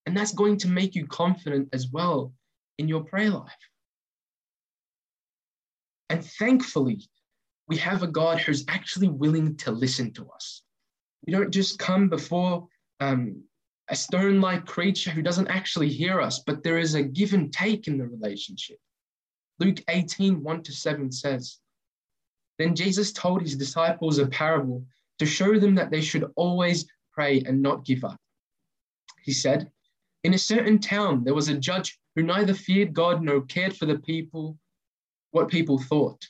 And 0.07 0.17
that's 0.17 0.33
going 0.33 0.59
to 0.59 0.69
make 0.69 0.95
you 0.95 1.07
confident 1.07 1.69
as 1.73 1.89
well 1.89 2.33
in 2.79 2.89
your 2.89 3.05
prayer 3.05 3.31
life. 3.31 3.53
And 6.09 6.25
thankfully, 6.25 7.09
we 7.69 7.77
have 7.79 8.03
a 8.03 8.09
God 8.09 8.41
who's 8.41 8.65
actually 8.69 9.09
willing 9.09 9.57
to 9.59 9.71
listen 9.71 10.13
to 10.15 10.29
us. 10.31 10.63
We 11.27 11.33
don't 11.33 11.51
just 11.51 11.79
come 11.79 12.09
before 12.09 12.69
um, 13.01 13.43
a 13.89 13.97
stone 13.97 14.41
like 14.41 14.67
creature 14.67 15.11
who 15.11 15.23
doesn't 15.23 15.49
actually 15.49 15.89
hear 15.89 16.21
us, 16.21 16.41
but 16.41 16.63
there 16.63 16.79
is 16.79 16.95
a 16.95 17.03
give 17.03 17.33
and 17.33 17.53
take 17.53 17.87
in 17.87 17.99
the 17.99 18.07
relationship. 18.07 18.79
Luke 19.59 19.79
18, 19.89 20.43
1 20.43 20.63
to 20.65 20.73
7 20.73 21.13
says, 21.13 21.59
Then 22.63 22.77
Jesus 22.77 23.11
told 23.11 23.43
his 23.43 23.57
disciples 23.57 24.19
a 24.19 24.27
parable 24.29 24.87
to 25.19 25.27
show 25.27 25.59
them 25.59 25.75
that 25.75 25.91
they 25.91 26.01
should 26.01 26.31
always 26.37 26.87
pray 27.13 27.43
and 27.45 27.61
not 27.61 27.85
give 27.85 28.05
up. 28.05 28.21
He 29.21 29.33
said, 29.33 29.69
In 30.23 30.33
a 30.33 30.39
certain 30.39 30.79
town, 30.79 31.25
there 31.25 31.35
was 31.35 31.49
a 31.49 31.59
judge 31.59 31.99
who 32.15 32.23
neither 32.23 32.55
feared 32.55 32.95
God 32.95 33.21
nor 33.21 33.41
cared 33.47 33.77
for 33.77 33.87
the 33.87 33.99
people, 33.99 34.57
what 35.33 35.49
people 35.49 35.77
thought. 35.77 36.25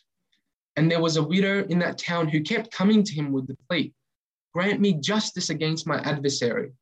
And 0.77 0.91
there 0.91 1.03
was 1.03 1.19
a 1.19 1.23
widow 1.23 1.67
in 1.67 1.79
that 1.81 1.99
town 1.99 2.29
who 2.29 2.41
kept 2.41 2.73
coming 2.73 3.03
to 3.05 3.13
him 3.13 3.31
with 3.31 3.47
the 3.47 3.59
plea, 3.69 3.93
Grant 4.55 4.81
me 4.81 4.95
justice 4.95 5.51
against 5.51 5.87
my 5.87 5.99
adversary. 6.01 6.73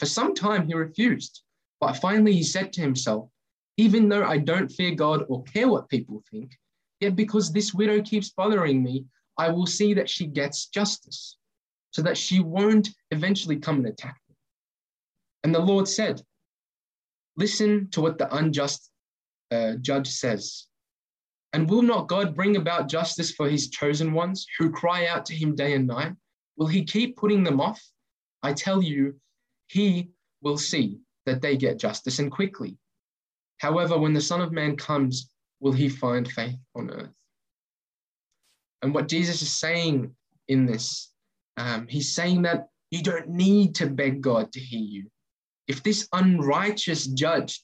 For 0.00 0.06
some 0.06 0.34
time 0.34 0.66
he 0.66 0.74
refused, 0.74 1.42
but 1.80 1.92
finally 1.98 2.32
he 2.32 2.42
said 2.42 2.72
to 2.72 2.80
himself, 2.80 3.30
Even 3.76 4.08
though 4.08 4.24
I 4.24 4.38
don't 4.38 4.72
fear 4.72 4.96
God 4.96 5.24
or 5.28 5.44
care 5.44 5.68
what 5.68 5.88
people 5.88 6.24
think, 6.28 6.58
yet 7.00 7.16
because 7.16 7.52
this 7.52 7.74
widow 7.74 8.02
keeps 8.02 8.30
bothering 8.30 8.82
me, 8.82 9.04
I 9.38 9.50
will 9.50 9.66
see 9.66 9.94
that 9.94 10.08
she 10.08 10.26
gets 10.26 10.66
justice 10.66 11.36
so 11.90 12.02
that 12.02 12.16
she 12.16 12.40
won't 12.40 12.88
eventually 13.10 13.56
come 13.56 13.76
and 13.76 13.86
attack 13.86 14.18
me. 14.28 14.34
And 15.44 15.54
the 15.54 15.60
Lord 15.60 15.88
said, 15.88 16.22
Listen 17.36 17.88
to 17.90 18.00
what 18.00 18.16
the 18.16 18.34
unjust 18.34 18.90
uh, 19.50 19.74
judge 19.80 20.08
says. 20.08 20.66
And 21.52 21.68
will 21.68 21.82
not 21.82 22.08
God 22.08 22.34
bring 22.34 22.56
about 22.56 22.88
justice 22.88 23.30
for 23.32 23.48
his 23.48 23.68
chosen 23.68 24.12
ones 24.12 24.46
who 24.58 24.70
cry 24.70 25.06
out 25.06 25.26
to 25.26 25.34
him 25.34 25.54
day 25.54 25.74
and 25.74 25.86
night? 25.86 26.14
Will 26.56 26.66
he 26.66 26.84
keep 26.84 27.16
putting 27.16 27.44
them 27.44 27.60
off? 27.60 27.82
I 28.42 28.52
tell 28.52 28.82
you, 28.82 29.16
he 29.66 30.10
will 30.42 30.58
see 30.58 30.98
that 31.26 31.42
they 31.42 31.56
get 31.56 31.78
justice 31.78 32.18
and 32.18 32.30
quickly. 32.30 32.76
However, 33.58 33.98
when 33.98 34.12
the 34.12 34.20
Son 34.20 34.40
of 34.40 34.52
Man 34.52 34.76
comes, 34.76 35.30
will 35.60 35.72
he 35.72 35.88
find 35.88 36.30
faith 36.30 36.58
on 36.74 36.90
earth? 36.90 37.14
And 38.82 38.94
what 38.94 39.08
Jesus 39.08 39.42
is 39.42 39.50
saying 39.50 40.14
in 40.48 40.66
this 40.66 41.12
um, 41.56 41.86
he's 41.88 42.14
saying 42.14 42.42
that 42.42 42.68
you 42.90 43.02
don't 43.02 43.28
need 43.28 43.74
to 43.76 43.86
beg 43.86 44.20
God 44.20 44.52
to 44.52 44.60
hear 44.60 44.80
you. 44.80 45.10
If 45.68 45.82
this 45.82 46.08
unrighteous 46.12 47.06
judge, 47.06 47.60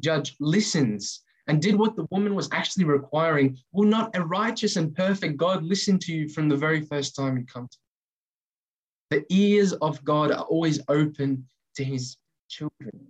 judge 0.00 0.34
listens 0.40 1.22
and 1.46 1.60
did 1.60 1.76
what 1.76 1.94
the 1.94 2.06
woman 2.10 2.34
was 2.34 2.48
actually 2.52 2.84
requiring, 2.84 3.58
will 3.72 3.88
not 3.88 4.16
a 4.16 4.24
righteous 4.24 4.76
and 4.76 4.94
perfect 4.94 5.36
God 5.36 5.62
listen 5.62 5.98
to 6.00 6.12
you 6.12 6.28
from 6.28 6.48
the 6.48 6.56
very 6.56 6.80
first 6.80 7.14
time 7.14 7.38
you 7.38 7.44
come 7.44 7.68
to 7.68 7.76
him? 7.76 9.20
The 9.20 9.34
ears 9.34 9.72
of 9.74 10.02
God 10.04 10.32
are 10.32 10.44
always 10.44 10.80
open 10.88 11.46
to 11.76 11.84
his 11.84 12.16
children. 12.48 13.06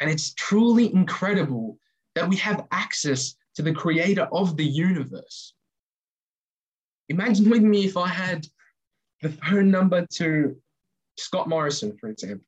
And 0.00 0.10
it's 0.10 0.34
truly 0.34 0.92
incredible 0.92 1.78
that 2.16 2.28
we 2.28 2.36
have 2.36 2.66
access 2.72 3.36
to 3.54 3.62
the 3.62 3.72
creator 3.72 4.26
of 4.32 4.56
the 4.56 4.64
universe. 4.64 5.54
Imagine 7.10 7.48
with 7.48 7.62
me 7.62 7.84
if 7.84 7.96
I 7.96 8.08
had 8.08 8.46
the 9.22 9.28
phone 9.28 9.70
number 9.70 10.06
to 10.14 10.56
Scott 11.18 11.48
Morrison, 11.48 11.96
for 12.00 12.08
example. 12.08 12.46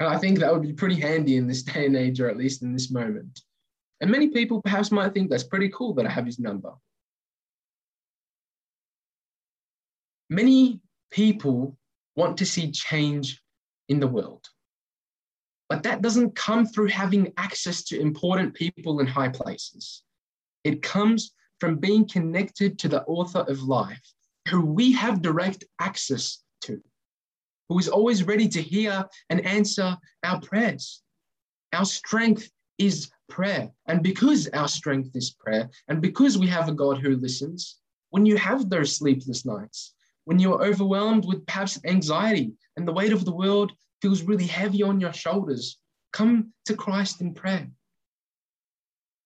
And 0.00 0.08
I 0.08 0.18
think 0.18 0.38
that 0.38 0.52
would 0.52 0.62
be 0.62 0.72
pretty 0.72 0.96
handy 0.96 1.36
in 1.36 1.46
this 1.46 1.62
day 1.72 1.86
and 1.86 1.96
age, 1.96 2.20
or 2.20 2.28
at 2.28 2.38
least 2.38 2.62
in 2.62 2.72
this 2.72 2.90
moment. 2.90 3.42
And 4.00 4.10
many 4.10 4.30
people 4.30 4.60
perhaps 4.62 4.90
might 4.90 5.14
think 5.14 5.30
that's 5.30 5.44
pretty 5.44 5.68
cool 5.68 5.94
that 5.94 6.06
I 6.06 6.10
have 6.10 6.26
his 6.26 6.40
number. 6.40 6.72
Many 10.30 10.80
people 11.10 11.76
want 12.16 12.38
to 12.38 12.46
see 12.46 12.72
change 12.72 13.40
in 13.88 14.00
the 14.00 14.08
world. 14.08 14.48
But 15.68 15.82
that 15.84 16.02
doesn't 16.02 16.34
come 16.34 16.66
through 16.66 16.88
having 16.88 17.32
access 17.36 17.82
to 17.84 18.00
important 18.00 18.54
people 18.54 19.00
in 19.00 19.06
high 19.06 19.30
places. 19.30 20.02
It 20.62 20.82
comes 20.82 21.32
from 21.58 21.76
being 21.76 22.06
connected 22.06 22.78
to 22.80 22.88
the 22.88 23.02
author 23.04 23.40
of 23.40 23.62
life 23.62 24.02
who 24.48 24.60
we 24.60 24.92
have 24.92 25.22
direct 25.22 25.64
access 25.80 26.42
to, 26.62 26.80
who 27.68 27.78
is 27.78 27.88
always 27.88 28.24
ready 28.24 28.48
to 28.48 28.60
hear 28.60 29.04
and 29.30 29.40
answer 29.46 29.96
our 30.22 30.40
prayers. 30.40 31.02
Our 31.72 31.86
strength 31.86 32.50
is 32.78 33.10
prayer. 33.28 33.70
And 33.86 34.02
because 34.02 34.48
our 34.48 34.68
strength 34.68 35.14
is 35.14 35.30
prayer, 35.30 35.70
and 35.88 36.02
because 36.02 36.36
we 36.38 36.46
have 36.48 36.68
a 36.68 36.72
God 36.72 36.98
who 36.98 37.16
listens, 37.16 37.78
when 38.10 38.26
you 38.26 38.36
have 38.36 38.68
those 38.68 38.96
sleepless 38.96 39.44
nights, 39.44 39.94
when 40.24 40.38
you're 40.38 40.62
overwhelmed 40.62 41.24
with 41.24 41.46
perhaps 41.46 41.80
anxiety 41.84 42.52
and 42.76 42.86
the 42.86 42.92
weight 42.92 43.12
of 43.12 43.24
the 43.24 43.34
world 43.34 43.72
feels 44.04 44.22
really 44.22 44.46
heavy 44.46 44.82
on 44.82 45.00
your 45.00 45.12
shoulders, 45.12 45.78
come 46.12 46.52
to 46.66 46.74
Christ 46.74 47.22
in 47.22 47.32
prayer. 47.32 47.66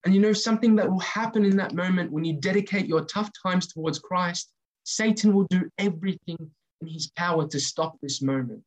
And 0.04 0.14
you 0.14 0.20
know, 0.20 0.32
something 0.32 0.76
that 0.76 0.88
will 0.88 1.00
happen 1.00 1.44
in 1.44 1.56
that 1.56 1.75
moment 1.75 2.12
when 2.12 2.25
you 2.25 2.35
dedicate 2.35 2.87
your 2.87 3.04
tough 3.04 3.30
times 3.42 3.66
towards 3.66 3.99
Christ 3.99 4.52
Satan 4.88 5.35
will 5.35 5.47
do 5.50 5.68
everything 5.76 6.50
in 6.80 6.88
his 6.88 7.08
power 7.08 7.47
to 7.49 7.61
stop 7.61 7.99
this 8.00 8.23
moment. 8.23 8.64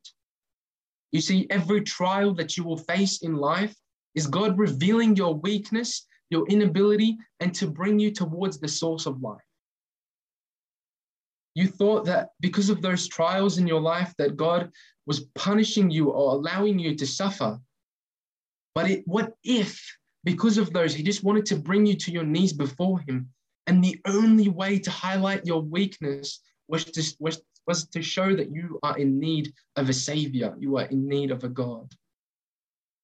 You 1.10 1.20
see, 1.20 1.48
every 1.50 1.80
trial 1.80 2.32
that 2.34 2.56
you 2.56 2.62
will 2.62 2.76
face 2.76 3.22
in 3.22 3.34
life 3.34 3.74
is 4.14 4.28
God 4.28 4.56
revealing 4.56 5.16
your 5.16 5.34
weakness, 5.34 6.06
your 6.30 6.46
inability, 6.46 7.18
and 7.40 7.52
to 7.56 7.66
bring 7.66 7.98
you 7.98 8.12
towards 8.12 8.60
the 8.60 8.68
source 8.68 9.06
of 9.06 9.20
life. 9.20 9.40
You 11.56 11.66
thought 11.66 12.04
that 12.04 12.28
because 12.40 12.70
of 12.70 12.82
those 12.82 13.08
trials 13.08 13.58
in 13.58 13.66
your 13.66 13.80
life 13.80 14.14
that 14.18 14.36
God 14.36 14.70
was 15.06 15.20
punishing 15.34 15.90
you 15.90 16.10
or 16.10 16.32
allowing 16.32 16.78
you 16.78 16.94
to 16.96 17.06
suffer. 17.06 17.60
But 18.74 18.90
it, 18.90 19.02
what 19.06 19.34
if, 19.44 19.80
because 20.24 20.58
of 20.58 20.72
those, 20.72 20.94
He 20.94 21.02
just 21.02 21.24
wanted 21.24 21.46
to 21.46 21.56
bring 21.56 21.86
you 21.86 21.96
to 21.96 22.12
your 22.12 22.24
knees 22.24 22.52
before 22.52 23.00
Him 23.00 23.28
and 23.66 23.82
the 23.82 24.00
only 24.06 24.48
way 24.48 24.78
to 24.78 24.90
highlight 24.90 25.46
your 25.46 25.62
weakness 25.62 26.40
was 26.68 26.84
to, 26.84 27.16
was, 27.20 27.42
was 27.66 27.86
to 27.88 28.02
show 28.02 28.34
that 28.34 28.50
you 28.50 28.78
are 28.82 28.98
in 28.98 29.18
need 29.18 29.52
of 29.76 29.88
a 29.88 29.92
savior, 29.92 30.54
you 30.58 30.78
are 30.78 30.86
in 30.86 31.06
need 31.06 31.30
of 31.30 31.44
a 31.44 31.48
God. 31.48 31.92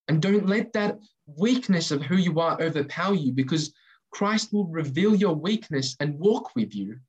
And 0.07 0.21
don't 0.21 0.47
let 0.47 0.73
that 0.73 0.99
weakness 1.37 1.91
of 1.91 2.01
who 2.01 2.17
you 2.17 2.39
are 2.39 2.61
overpower 2.61 3.13
you 3.13 3.31
because 3.31 3.73
Christ 4.11 4.51
will 4.51 4.65
reveal 4.65 5.15
your 5.15 5.35
weakness 5.35 5.95
and 5.99 6.19
walk 6.19 6.55
with 6.55 6.75
you, 6.75 6.99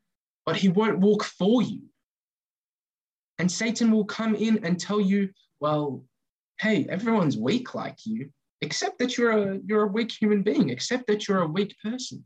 but 0.45 0.57
he 0.57 0.69
won't 0.69 0.99
walk 0.99 1.25
for 1.25 1.63
you. 1.63 1.83
And 3.41 3.51
Satan 3.51 3.91
will 3.91 4.05
come 4.05 4.35
in 4.35 4.63
and 4.67 4.79
tell 4.79 5.01
you, 5.01 5.31
well, 5.61 6.05
hey, 6.61 6.87
everyone's 6.91 7.39
weak 7.39 7.75
like 7.75 7.97
you. 8.05 8.29
Accept 8.61 8.99
that 8.99 9.17
you're 9.17 9.31
a, 9.31 9.59
you're 9.65 9.85
a 9.85 9.93
weak 9.97 10.13
human 10.13 10.43
being. 10.43 10.71
Accept 10.71 11.07
that 11.07 11.27
you're 11.27 11.41
a 11.41 11.47
weak 11.47 11.75
person. 11.83 12.23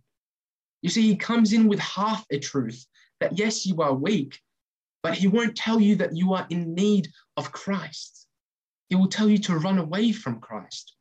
You 0.83 0.91
see, 0.91 1.03
he 1.03 1.15
comes 1.15 1.53
in 1.53 1.69
with 1.69 1.79
half 1.79 2.27
a 2.33 2.41
truth 2.41 2.85
that 3.21 3.39
yes, 3.39 3.65
you 3.65 3.81
are 3.81 3.95
weak, 3.95 4.41
but 5.05 5.15
he 5.15 5.29
won't 5.29 5.57
tell 5.57 5.79
you 5.79 5.95
that 5.97 6.17
you 6.17 6.35
are 6.35 6.49
in 6.51 6.75
need 6.75 7.07
of 7.37 7.53
Christ. 7.53 8.27
He 8.89 8.97
will 8.97 9.07
tell 9.07 9.29
you 9.29 9.39
to 9.39 9.59
run 9.59 9.79
away 9.79 10.11
from 10.11 10.41
Christ. 10.41 10.97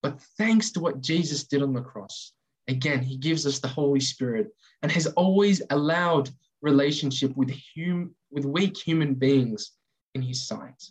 But 0.00 0.20
thanks 0.38 0.70
to 0.70 0.80
what 0.80 1.00
Jesus 1.00 1.42
did 1.42 1.60
on 1.60 1.72
the 1.72 1.82
cross, 1.82 2.32
again, 2.68 3.02
he 3.02 3.16
gives 3.16 3.48
us 3.48 3.58
the 3.58 3.66
Holy 3.66 3.98
Spirit 3.98 4.46
and 4.82 4.92
has 4.92 5.08
always 5.08 5.60
allowed 5.70 6.30
relationship 6.62 7.36
with, 7.36 7.54
hum- 7.76 8.14
with 8.30 8.44
weak 8.44 8.76
human 8.76 9.14
beings 9.14 9.72
in 10.14 10.22
his 10.22 10.46
sight. 10.46 10.90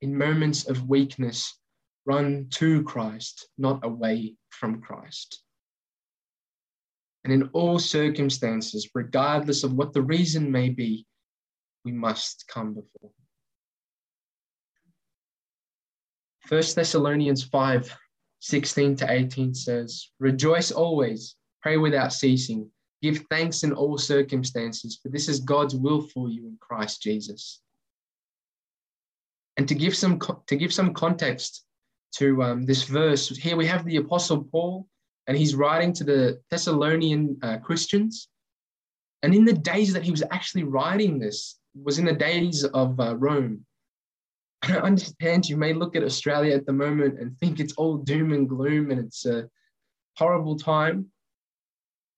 In 0.00 0.16
moments 0.16 0.68
of 0.68 0.88
weakness, 0.88 1.58
run 2.06 2.46
to 2.50 2.82
Christ, 2.84 3.48
not 3.58 3.84
away 3.84 4.36
from 4.48 4.80
Christ. 4.80 5.42
And 7.24 7.32
in 7.32 7.50
all 7.52 7.78
circumstances, 7.78 8.88
regardless 8.94 9.62
of 9.62 9.74
what 9.74 9.92
the 9.92 10.02
reason 10.02 10.50
may 10.50 10.70
be, 10.70 11.06
we 11.84 11.92
must 11.92 12.46
come 12.48 12.74
before. 12.74 13.10
1 16.48 16.62
Thessalonians 16.74 17.44
5 17.44 17.96
16 18.42 18.96
to 18.96 19.12
18 19.12 19.54
says, 19.54 20.08
Rejoice 20.18 20.72
always, 20.72 21.36
pray 21.60 21.76
without 21.76 22.12
ceasing, 22.12 22.70
give 23.02 23.24
thanks 23.30 23.62
in 23.62 23.72
all 23.72 23.98
circumstances, 23.98 24.98
for 25.02 25.08
this 25.08 25.28
is 25.28 25.40
God's 25.40 25.74
will 25.74 26.02
for 26.02 26.28
you 26.28 26.46
in 26.46 26.56
Christ 26.60 27.02
Jesus. 27.02 27.60
And 29.56 29.66
to 29.68 29.74
give 29.74 29.96
some, 29.96 30.18
to 30.46 30.56
give 30.56 30.72
some 30.72 30.94
context 30.94 31.64
to 32.16 32.42
um, 32.42 32.66
this 32.66 32.84
verse, 32.84 33.28
here 33.36 33.56
we 33.56 33.66
have 33.66 33.84
the 33.84 33.96
Apostle 33.96 34.44
Paul 34.44 34.86
and 35.26 35.36
he's 35.36 35.54
writing 35.54 35.92
to 35.94 36.04
the 36.04 36.40
Thessalonian 36.50 37.38
uh, 37.42 37.58
Christians. 37.58 38.28
And 39.22 39.34
in 39.34 39.44
the 39.44 39.52
days 39.52 39.92
that 39.92 40.02
he 40.02 40.10
was 40.10 40.22
actually 40.30 40.64
writing 40.64 41.18
this, 41.18 41.60
was 41.74 41.98
in 41.98 42.04
the 42.04 42.12
days 42.12 42.64
of 42.64 42.98
uh, 42.98 43.16
Rome. 43.16 43.64
I 44.62 44.76
understand 44.76 45.48
you 45.48 45.56
may 45.56 45.72
look 45.72 45.94
at 45.94 46.02
Australia 46.02 46.54
at 46.54 46.66
the 46.66 46.72
moment 46.72 47.20
and 47.20 47.36
think 47.38 47.60
it's 47.60 47.74
all 47.74 47.98
doom 47.98 48.32
and 48.32 48.48
gloom 48.48 48.90
and 48.90 49.00
it's 49.00 49.26
a 49.26 49.48
horrible 50.16 50.56
time, 50.56 51.06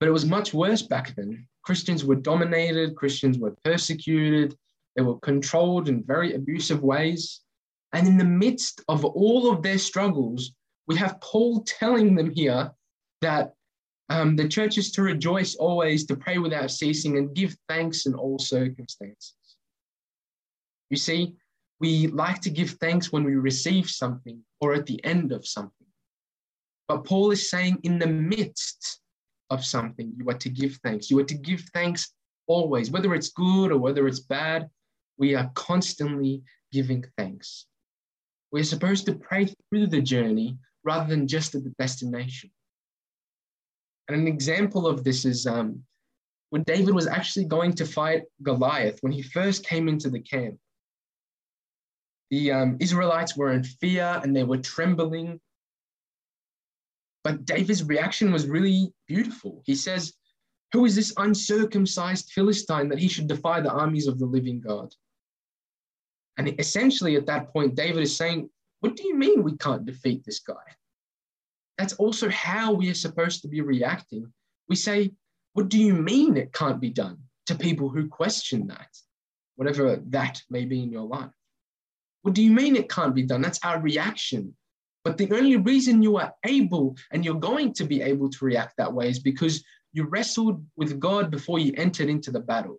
but 0.03 0.09
it 0.09 0.11
was 0.11 0.25
much 0.25 0.53
worse 0.53 0.81
back 0.81 1.15
then. 1.15 1.47
Christians 1.61 2.03
were 2.03 2.17
dominated, 2.17 2.93
Christians 2.93 3.39
were 3.39 3.55
persecuted, 3.63 4.53
they 4.97 5.01
were 5.01 5.17
controlled 5.19 5.87
in 5.87 6.03
very 6.03 6.33
abusive 6.33 6.83
ways. 6.83 7.39
And 7.93 8.05
in 8.05 8.17
the 8.17 8.25
midst 8.25 8.81
of 8.89 9.05
all 9.05 9.49
of 9.49 9.63
their 9.63 9.77
struggles, 9.77 10.51
we 10.87 10.97
have 10.97 11.21
Paul 11.21 11.63
telling 11.63 12.15
them 12.15 12.29
here 12.31 12.73
that 13.21 13.53
um, 14.09 14.35
the 14.35 14.45
church 14.45 14.77
is 14.77 14.91
to 14.91 15.03
rejoice 15.03 15.55
always, 15.55 16.05
to 16.07 16.17
pray 16.17 16.37
without 16.37 16.69
ceasing, 16.69 17.17
and 17.17 17.33
give 17.33 17.55
thanks 17.69 18.05
in 18.05 18.13
all 18.13 18.37
circumstances. 18.37 19.35
You 20.89 20.97
see, 20.97 21.33
we 21.79 22.07
like 22.07 22.41
to 22.41 22.49
give 22.49 22.71
thanks 22.71 23.13
when 23.13 23.23
we 23.23 23.35
receive 23.35 23.89
something 23.89 24.41
or 24.59 24.73
at 24.73 24.85
the 24.85 25.01
end 25.05 25.31
of 25.31 25.47
something. 25.47 25.87
But 26.89 27.05
Paul 27.05 27.31
is 27.31 27.49
saying, 27.49 27.79
in 27.83 27.99
the 27.99 28.07
midst 28.07 28.99
of 29.53 29.63
something, 29.65 30.13
you 30.17 30.27
are 30.29 30.37
to 30.45 30.49
give 30.49 30.79
thanks. 30.83 31.09
You 31.09 31.19
are 31.19 31.25
to 31.25 31.35
give 31.35 31.61
thanks 31.73 32.13
always, 32.47 32.91
whether 32.91 33.13
it's 33.13 33.29
good 33.29 33.71
or 33.71 33.77
whether 33.77 34.07
it's 34.07 34.19
bad, 34.19 34.69
we 35.17 35.35
are 35.35 35.51
constantly 35.55 36.43
giving 36.71 37.05
thanks. 37.17 37.65
We're 38.51 38.63
supposed 38.63 39.05
to 39.05 39.15
pray 39.15 39.47
through 39.69 39.87
the 39.87 40.01
journey 40.01 40.57
rather 40.83 41.07
than 41.07 41.27
just 41.27 41.55
at 41.55 41.63
the 41.63 41.73
destination. 41.79 42.51
And 44.07 44.19
an 44.19 44.27
example 44.27 44.85
of 44.85 45.03
this 45.03 45.25
is 45.25 45.47
um, 45.47 45.83
when 46.49 46.63
David 46.63 46.93
was 46.93 47.07
actually 47.07 47.45
going 47.45 47.73
to 47.73 47.85
fight 47.85 48.23
Goliath, 48.41 48.99
when 49.01 49.13
he 49.13 49.21
first 49.21 49.65
came 49.65 49.87
into 49.87 50.09
the 50.09 50.19
camp, 50.19 50.57
the 52.29 52.51
um, 52.51 52.77
Israelites 52.79 53.37
were 53.37 53.53
in 53.53 53.63
fear 53.63 54.19
and 54.23 54.35
they 54.35 54.43
were 54.43 54.57
trembling. 54.57 55.39
But 57.23 57.45
David's 57.45 57.83
reaction 57.83 58.31
was 58.31 58.47
really 58.47 58.93
beautiful. 59.07 59.61
He 59.65 59.75
says, 59.75 60.13
Who 60.73 60.85
is 60.85 60.95
this 60.95 61.13
uncircumcised 61.17 62.31
Philistine 62.31 62.89
that 62.89 62.99
he 62.99 63.07
should 63.07 63.27
defy 63.27 63.61
the 63.61 63.71
armies 63.71 64.07
of 64.07 64.19
the 64.19 64.25
living 64.25 64.59
God? 64.59 64.93
And 66.37 66.59
essentially, 66.59 67.15
at 67.15 67.27
that 67.27 67.53
point, 67.53 67.75
David 67.75 68.03
is 68.03 68.15
saying, 68.15 68.49
What 68.81 68.95
do 68.95 69.07
you 69.07 69.15
mean 69.15 69.43
we 69.43 69.57
can't 69.57 69.85
defeat 69.85 70.23
this 70.25 70.39
guy? 70.39 70.55
that's 71.77 71.93
also 71.93 72.29
how 72.29 72.71
we 72.71 72.87
are 72.87 72.93
supposed 72.93 73.41
to 73.41 73.47
be 73.47 73.59
reacting. 73.59 74.31
We 74.69 74.75
say, 74.75 75.11
What 75.53 75.69
do 75.69 75.79
you 75.79 75.93
mean 75.93 76.37
it 76.37 76.53
can't 76.53 76.79
be 76.79 76.89
done? 76.89 77.17
to 77.47 77.55
people 77.55 77.89
who 77.89 78.07
question 78.07 78.67
that, 78.67 78.87
whatever 79.55 79.97
that 80.07 80.41
may 80.49 80.65
be 80.65 80.81
in 80.81 80.91
your 80.91 81.07
life. 81.07 81.31
What 82.21 82.33
do 82.33 82.41
you 82.41 82.51
mean 82.51 82.75
it 82.75 82.89
can't 82.89 83.13
be 83.13 83.23
done? 83.23 83.41
That's 83.41 83.59
our 83.63 83.79
reaction. 83.79 84.55
But 85.03 85.17
the 85.17 85.31
only 85.31 85.57
reason 85.57 86.01
you 86.01 86.17
are 86.17 86.33
able 86.45 86.95
and 87.11 87.25
you're 87.25 87.35
going 87.35 87.73
to 87.73 87.83
be 87.83 88.01
able 88.01 88.29
to 88.29 88.45
react 88.45 88.77
that 88.77 88.93
way 88.93 89.09
is 89.09 89.19
because 89.19 89.63
you 89.91 90.05
wrestled 90.05 90.63
with 90.75 90.99
God 90.99 91.29
before 91.29 91.59
you 91.59 91.73
entered 91.75 92.09
into 92.09 92.31
the 92.31 92.39
battle. 92.39 92.77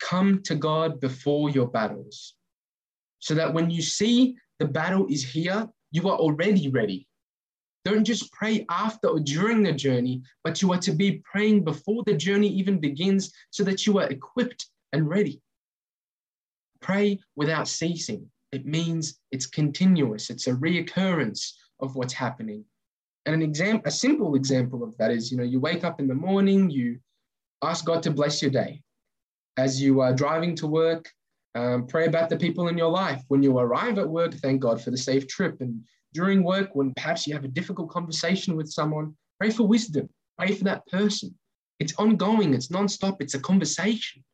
Come 0.00 0.42
to 0.44 0.54
God 0.54 1.00
before 1.00 1.50
your 1.50 1.66
battles 1.66 2.34
so 3.18 3.34
that 3.34 3.52
when 3.52 3.70
you 3.70 3.82
see 3.82 4.36
the 4.62 4.68
battle 4.68 5.08
is 5.08 5.24
here. 5.24 5.68
You 5.90 6.08
are 6.08 6.16
already 6.16 6.68
ready. 6.68 7.08
Don't 7.84 8.04
just 8.04 8.32
pray 8.32 8.64
after 8.70 9.08
or 9.08 9.18
during 9.18 9.64
the 9.64 9.72
journey, 9.72 10.22
but 10.44 10.62
you 10.62 10.72
are 10.72 10.78
to 10.78 10.92
be 10.92 11.20
praying 11.30 11.64
before 11.64 12.04
the 12.06 12.14
journey 12.14 12.46
even 12.46 12.78
begins 12.78 13.32
so 13.50 13.64
that 13.64 13.88
you 13.88 13.98
are 13.98 14.06
equipped 14.08 14.66
and 14.92 15.08
ready. 15.08 15.42
Pray 16.80 17.18
without 17.34 17.66
ceasing. 17.66 18.30
It 18.52 18.66
means 18.66 19.18
it's 19.30 19.46
continuous, 19.46 20.30
it's 20.30 20.46
a 20.46 20.52
reoccurrence 20.52 21.52
of 21.80 21.96
what's 21.96 22.12
happening. 22.12 22.64
And 23.24 23.34
an 23.34 23.42
example, 23.42 23.88
a 23.88 23.90
simple 23.90 24.34
example 24.34 24.82
of 24.82 24.96
that 24.98 25.10
is, 25.10 25.30
you 25.30 25.38
know, 25.38 25.44
you 25.44 25.60
wake 25.60 25.84
up 25.84 26.00
in 26.00 26.06
the 26.06 26.14
morning, 26.14 26.68
you 26.70 26.98
ask 27.62 27.84
God 27.84 28.02
to 28.02 28.10
bless 28.10 28.42
your 28.42 28.50
day. 28.50 28.82
As 29.56 29.80
you 29.80 30.00
are 30.00 30.12
driving 30.12 30.54
to 30.56 30.66
work, 30.66 31.10
um, 31.54 31.86
pray 31.86 32.06
about 32.06 32.30
the 32.30 32.36
people 32.36 32.68
in 32.68 32.78
your 32.78 32.90
life. 32.90 33.22
When 33.28 33.42
you 33.42 33.56
arrive 33.58 33.98
at 33.98 34.08
work, 34.08 34.34
thank 34.34 34.60
God 34.60 34.82
for 34.82 34.90
the 34.90 34.96
safe 34.96 35.26
trip. 35.28 35.60
And 35.60 35.82
during 36.12 36.42
work, 36.42 36.70
when 36.74 36.92
perhaps 36.94 37.26
you 37.26 37.34
have 37.34 37.44
a 37.44 37.48
difficult 37.48 37.90
conversation 37.90 38.56
with 38.56 38.70
someone, 38.70 39.14
pray 39.38 39.50
for 39.50 39.66
wisdom. 39.66 40.08
Pray 40.38 40.54
for 40.54 40.64
that 40.64 40.86
person. 40.86 41.34
It's 41.78 41.94
ongoing, 41.98 42.54
it's 42.54 42.68
nonstop, 42.68 43.16
it's 43.20 43.34
a 43.34 43.40
conversation. 43.40 44.24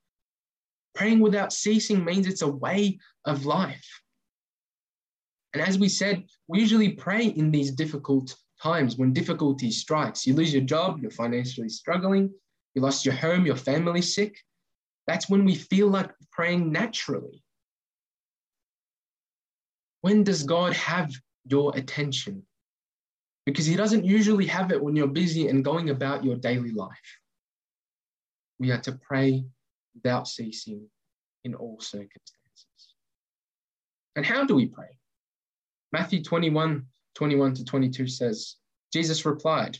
Praying 0.95 1.21
without 1.21 1.53
ceasing 1.53 2.05
means 2.05 2.27
it's 2.27 2.43
a 2.43 2.49
way 2.49 2.99
of 3.25 3.47
life. 3.47 4.03
And 5.55 5.63
as 5.63 5.79
we 5.79 5.89
said, 5.89 6.25
we 6.47 6.61
usually 6.61 6.91
pray 6.91 7.27
in 7.27 7.51
these 7.51 7.71
difficult 7.71 8.37
times 8.63 8.97
when 8.97 9.13
difficulty 9.13 9.71
strikes. 9.71 10.27
You 10.27 10.35
lose 10.35 10.53
your 10.53 10.63
job, 10.63 10.99
you're 11.01 11.11
financially 11.11 11.69
struggling, 11.69 12.31
you 12.75 12.83
lost 12.83 13.05
your 13.05 13.15
home, 13.15 13.47
your 13.47 13.57
family's 13.57 14.15
sick. 14.15 14.39
That's 15.07 15.31
when 15.31 15.45
we 15.45 15.55
feel 15.55 15.89
like 15.89 16.11
praying 16.33 16.71
naturally. 16.71 17.43
When 20.03 20.23
does 20.23 20.43
God 20.43 20.75
have 20.75 21.11
your 21.47 21.77
attention? 21.77 22.43
Because 23.47 23.65
He 23.67 23.75
doesn't 23.75 24.05
usually 24.05 24.47
have 24.47 24.71
it 24.71 24.83
when 24.83 24.95
you're 24.95 25.07
busy 25.07 25.49
and 25.49 25.65
going 25.65 25.91
about 25.91 26.25
your 26.25 26.37
daily 26.37 26.73
life. 26.73 27.19
We 28.59 28.71
are 28.71 28.81
to 28.83 28.93
pray 28.93 29.45
without 29.95 30.29
ceasing 30.29 30.89
in 31.45 31.55
all 31.55 31.81
circumstances. 31.81 32.35
And 34.15 34.27
how 34.27 34.45
do 34.45 34.55
we 34.55 34.67
pray? 34.67 34.98
Matthew 35.93 36.23
21 36.23 36.85
21 37.15 37.55
to 37.55 37.65
22 37.65 38.07
says, 38.07 38.57
Jesus 38.93 39.25
replied, 39.25 39.77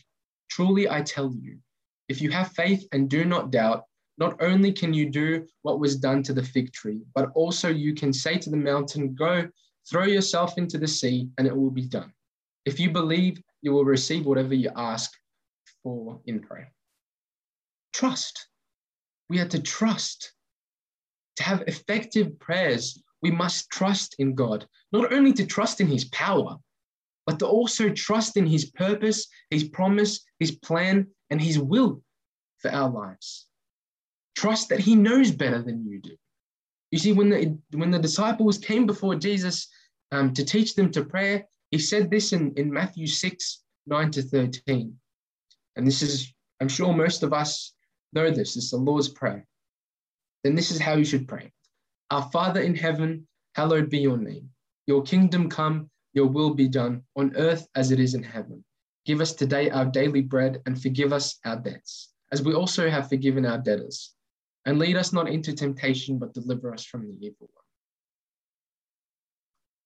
Truly 0.49 0.89
I 0.89 1.01
tell 1.01 1.33
you, 1.33 1.57
if 2.09 2.21
you 2.21 2.31
have 2.31 2.51
faith 2.51 2.85
and 2.91 3.09
do 3.09 3.23
not 3.23 3.51
doubt, 3.51 3.85
not 4.17 4.41
only 4.41 4.73
can 4.73 4.93
you 4.93 5.09
do 5.09 5.47
what 5.61 5.79
was 5.79 5.95
done 5.95 6.21
to 6.23 6.33
the 6.33 6.43
fig 6.43 6.73
tree, 6.73 6.99
but 7.15 7.31
also 7.35 7.69
you 7.69 7.95
can 7.95 8.11
say 8.11 8.37
to 8.37 8.49
the 8.49 8.57
mountain, 8.57 9.15
Go, 9.15 9.47
throw 9.89 10.03
yourself 10.03 10.57
into 10.57 10.77
the 10.77 10.87
sea, 10.87 11.29
and 11.37 11.47
it 11.47 11.55
will 11.55 11.71
be 11.71 11.85
done. 11.85 12.11
If 12.65 12.79
you 12.79 12.91
believe, 12.91 13.41
you 13.61 13.71
will 13.71 13.85
receive 13.85 14.25
whatever 14.25 14.53
you 14.53 14.69
ask 14.75 15.11
for 15.81 16.19
in 16.25 16.41
prayer. 16.41 16.73
Trust. 17.93 18.47
We 19.29 19.39
are 19.39 19.47
to 19.47 19.61
trust. 19.61 20.33
To 21.37 21.43
have 21.43 21.63
effective 21.67 22.37
prayers, 22.39 23.01
we 23.21 23.31
must 23.31 23.69
trust 23.69 24.15
in 24.19 24.35
God, 24.35 24.67
not 24.91 25.11
only 25.11 25.33
to 25.33 25.45
trust 25.45 25.81
in 25.81 25.87
His 25.87 26.05
power, 26.05 26.57
but 27.25 27.39
to 27.39 27.47
also 27.47 27.89
trust 27.89 28.37
in 28.37 28.45
His 28.45 28.71
purpose, 28.71 29.27
His 29.49 29.65
promise, 29.65 30.25
His 30.39 30.51
plan, 30.51 31.07
and 31.29 31.41
His 31.41 31.59
will 31.59 32.01
for 32.59 32.71
our 32.71 32.89
lives. 32.89 33.47
Trust 34.35 34.69
that 34.69 34.79
He 34.79 34.95
knows 34.95 35.31
better 35.31 35.61
than 35.61 35.85
you 35.85 35.99
do. 35.99 36.15
You 36.91 36.99
see, 36.99 37.13
when 37.13 37.29
the, 37.29 37.57
when 37.77 37.91
the 37.91 37.99
disciples 37.99 38.57
came 38.57 38.85
before 38.85 39.15
Jesus 39.15 39.67
um, 40.11 40.33
to 40.33 40.43
teach 40.43 40.75
them 40.75 40.91
to 40.91 41.05
pray, 41.05 41.45
he 41.71 41.77
said 41.77 42.09
this 42.09 42.33
in, 42.33 42.53
in 42.55 42.71
Matthew 42.71 43.05
6 43.05 43.63
9 43.85 44.11
to 44.11 44.21
13. 44.21 44.95
And 45.75 45.87
this 45.87 46.01
is, 46.01 46.33
I'm 46.59 46.67
sure 46.67 46.93
most 46.93 47.23
of 47.23 47.33
us 47.33 47.73
know 48.13 48.31
this, 48.31 48.55
it's 48.55 48.71
the 48.71 48.77
Lord's 48.77 49.09
Prayer. 49.09 49.45
Then 50.43 50.55
this 50.55 50.71
is 50.71 50.79
how 50.79 50.93
you 50.93 51.05
should 51.05 51.27
pray 51.27 51.51
Our 52.11 52.23
Father 52.31 52.61
in 52.61 52.75
heaven, 52.75 53.27
hallowed 53.55 53.89
be 53.89 53.99
your 53.99 54.17
name. 54.17 54.49
Your 54.87 55.03
kingdom 55.03 55.49
come, 55.49 55.89
your 56.13 56.25
will 56.25 56.53
be 56.53 56.67
done 56.67 57.03
on 57.15 57.35
earth 57.35 57.67
as 57.75 57.91
it 57.91 57.99
is 57.99 58.15
in 58.15 58.23
heaven. 58.23 58.63
Give 59.05 59.21
us 59.21 59.33
today 59.33 59.69
our 59.69 59.85
daily 59.85 60.21
bread 60.21 60.61
and 60.65 60.81
forgive 60.81 61.13
us 61.13 61.37
our 61.45 61.57
debts, 61.57 62.13
as 62.31 62.41
we 62.41 62.53
also 62.53 62.89
have 62.89 63.09
forgiven 63.09 63.45
our 63.45 63.59
debtors. 63.59 64.13
And 64.65 64.79
lead 64.79 64.97
us 64.97 65.13
not 65.13 65.29
into 65.29 65.53
temptation, 65.53 66.17
but 66.19 66.33
deliver 66.33 66.73
us 66.73 66.83
from 66.83 67.01
the 67.01 67.13
evil 67.25 67.49
one. 67.53 67.63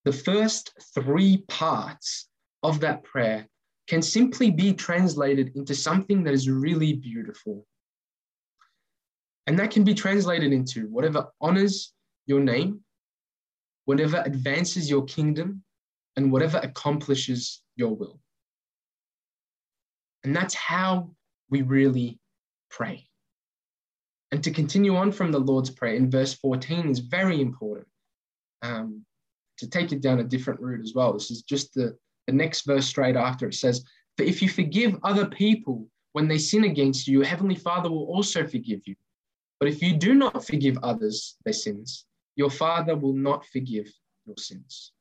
The 0.06 0.14
first 0.14 0.74
three 0.94 1.44
parts 1.48 2.28
of 2.64 2.80
that 2.82 3.04
prayer 3.04 3.48
can 3.88 4.02
simply 4.02 4.50
be 4.50 4.74
translated 4.74 5.52
into 5.56 5.76
something 5.76 6.24
that 6.24 6.34
is 6.34 6.50
really 6.50 6.94
beautiful. 6.94 7.66
And 9.48 9.60
that 9.60 9.72
can 9.72 9.84
be 9.84 9.94
translated 9.94 10.54
into 10.54 10.88
whatever 10.88 11.28
honors 11.42 11.94
your 12.26 12.40
name, 12.40 12.82
whatever 13.86 14.22
advances 14.26 14.90
your 14.90 15.06
kingdom, 15.06 15.64
and 16.16 16.32
whatever 16.32 16.60
accomplishes 16.60 17.62
your 17.76 17.96
will. 17.96 18.20
And 20.24 20.36
that's 20.36 20.54
how 20.54 21.12
we 21.50 21.62
really 21.62 22.20
pray. 22.70 23.08
And 24.32 24.44
to 24.44 24.52
continue 24.52 24.96
on 24.96 25.12
from 25.12 25.32
the 25.32 25.40
Lord's 25.40 25.70
Prayer 25.70 25.96
in 25.96 26.10
verse 26.10 26.34
14 26.34 26.90
is 26.90 27.00
very 27.00 27.42
important. 27.42 27.88
Um, 28.62 29.06
to 29.58 29.70
take 29.70 29.92
it 29.92 30.02
down 30.02 30.20
a 30.20 30.24
different 30.24 30.60
route 30.60 30.82
as 30.82 30.94
well. 30.94 31.14
This 31.14 31.32
is 31.32 31.44
just 31.44 31.74
the, 31.74 31.98
the 32.28 32.34
next 32.34 32.66
verse 32.66 32.86
straight 32.86 33.16
after. 33.16 33.48
It 33.48 33.54
says, 33.54 33.84
For 34.18 34.24
if 34.24 34.42
you 34.42 34.50
forgive 34.50 34.98
other 35.04 35.26
people 35.26 35.88
when 36.14 36.28
they 36.28 36.38
sin 36.38 36.64
against 36.64 37.08
you, 37.08 37.20
your 37.20 37.28
heavenly 37.28 37.56
Father 37.56 37.90
will 37.90 38.06
also 38.06 38.46
forgive 38.46 38.82
you. 38.86 38.96
But 39.60 39.70
if 39.70 39.82
you 39.82 39.96
do 39.96 40.14
not 40.14 40.46
forgive 40.46 40.78
others 40.84 41.38
their 41.46 41.54
sins, 41.54 42.06
your 42.36 42.50
Father 42.50 42.96
will 42.96 43.14
not 43.14 43.46
forgive 43.48 43.88
your 44.26 44.38
sins 44.38 44.92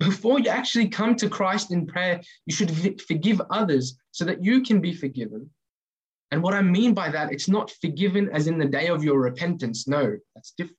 before 0.00 0.40
you 0.40 0.48
actually 0.48 0.88
come 0.88 1.14
to 1.14 1.28
Christ 1.28 1.70
in 1.70 1.86
prayer, 1.86 2.20
you 2.46 2.54
should 2.54 3.00
forgive 3.02 3.40
others 3.50 3.98
so 4.10 4.24
that 4.24 4.42
you 4.42 4.62
can 4.62 4.80
be 4.80 4.94
forgiven. 4.94 5.48
And 6.32 6.42
what 6.42 6.54
I 6.54 6.62
mean 6.62 6.94
by 6.94 7.10
that, 7.10 7.32
it's 7.32 7.48
not 7.48 7.70
forgiven 7.82 8.30
as 8.32 8.46
in 8.46 8.58
the 8.58 8.64
day 8.64 8.88
of 8.88 9.04
your 9.04 9.20
repentance. 9.20 9.86
No, 9.86 10.16
that's 10.34 10.54
different. 10.56 10.78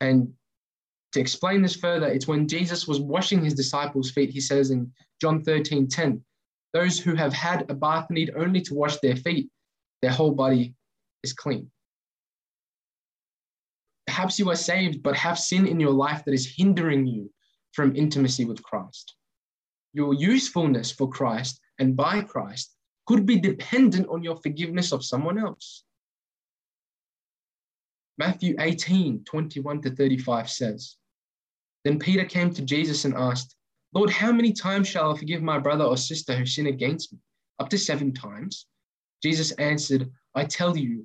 And 0.00 0.32
to 1.12 1.20
explain 1.20 1.60
this 1.60 1.74
further, 1.74 2.06
it's 2.06 2.28
when 2.28 2.46
Jesus 2.46 2.86
was 2.86 3.00
washing 3.00 3.42
his 3.42 3.54
disciples' 3.54 4.12
feet, 4.12 4.30
he 4.30 4.40
says 4.40 4.70
in 4.70 4.92
John 5.20 5.42
13 5.42 5.88
10, 5.88 6.22
those 6.72 7.00
who 7.00 7.14
have 7.14 7.32
had 7.32 7.68
a 7.68 7.74
bath 7.74 8.10
need 8.10 8.32
only 8.36 8.60
to 8.60 8.74
wash 8.74 8.98
their 8.98 9.16
feet, 9.16 9.48
their 10.02 10.12
whole 10.12 10.32
body 10.32 10.74
is 11.24 11.32
clean. 11.32 11.70
Perhaps 14.16 14.38
you 14.38 14.48
are 14.48 14.56
saved, 14.56 15.02
but 15.02 15.14
have 15.14 15.38
sin 15.38 15.66
in 15.66 15.78
your 15.78 15.90
life 15.90 16.24
that 16.24 16.32
is 16.32 16.54
hindering 16.56 17.06
you 17.06 17.30
from 17.74 17.94
intimacy 17.94 18.46
with 18.46 18.62
Christ. 18.62 19.14
Your 19.92 20.14
usefulness 20.14 20.90
for 20.90 21.06
Christ 21.06 21.60
and 21.78 21.94
by 21.94 22.22
Christ 22.22 22.74
could 23.06 23.26
be 23.26 23.38
dependent 23.38 24.08
on 24.08 24.22
your 24.22 24.36
forgiveness 24.36 24.90
of 24.90 25.04
someone 25.04 25.38
else. 25.38 25.84
Matthew 28.16 28.56
18, 28.58 29.22
21 29.24 29.82
to 29.82 29.90
35 29.90 30.48
says, 30.48 30.96
Then 31.84 31.98
Peter 31.98 32.24
came 32.24 32.54
to 32.54 32.62
Jesus 32.62 33.04
and 33.04 33.12
asked, 33.12 33.54
Lord, 33.92 34.08
how 34.08 34.32
many 34.32 34.54
times 34.54 34.88
shall 34.88 35.12
I 35.12 35.18
forgive 35.18 35.42
my 35.42 35.58
brother 35.58 35.84
or 35.84 35.98
sister 35.98 36.34
who 36.34 36.46
sin 36.46 36.68
against 36.68 37.12
me? 37.12 37.18
Up 37.58 37.68
to 37.68 37.76
seven 37.76 38.14
times? 38.14 38.64
Jesus 39.22 39.50
answered, 39.50 40.10
I 40.34 40.44
tell 40.44 40.74
you, 40.74 41.04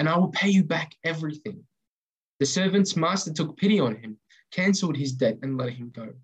and 0.00 0.08
I 0.08 0.16
will 0.16 0.28
pay 0.28 0.48
you 0.48 0.64
back 0.64 0.96
everything. 1.04 1.62
The 2.38 2.46
servant's 2.46 2.96
master 2.96 3.34
took 3.34 3.58
pity 3.58 3.78
on 3.78 3.96
him, 3.96 4.16
cancelled 4.50 4.96
his 4.96 5.12
debt, 5.12 5.38
and 5.42 5.58
let 5.58 5.74
him 5.74 5.90
go. 5.94 6.14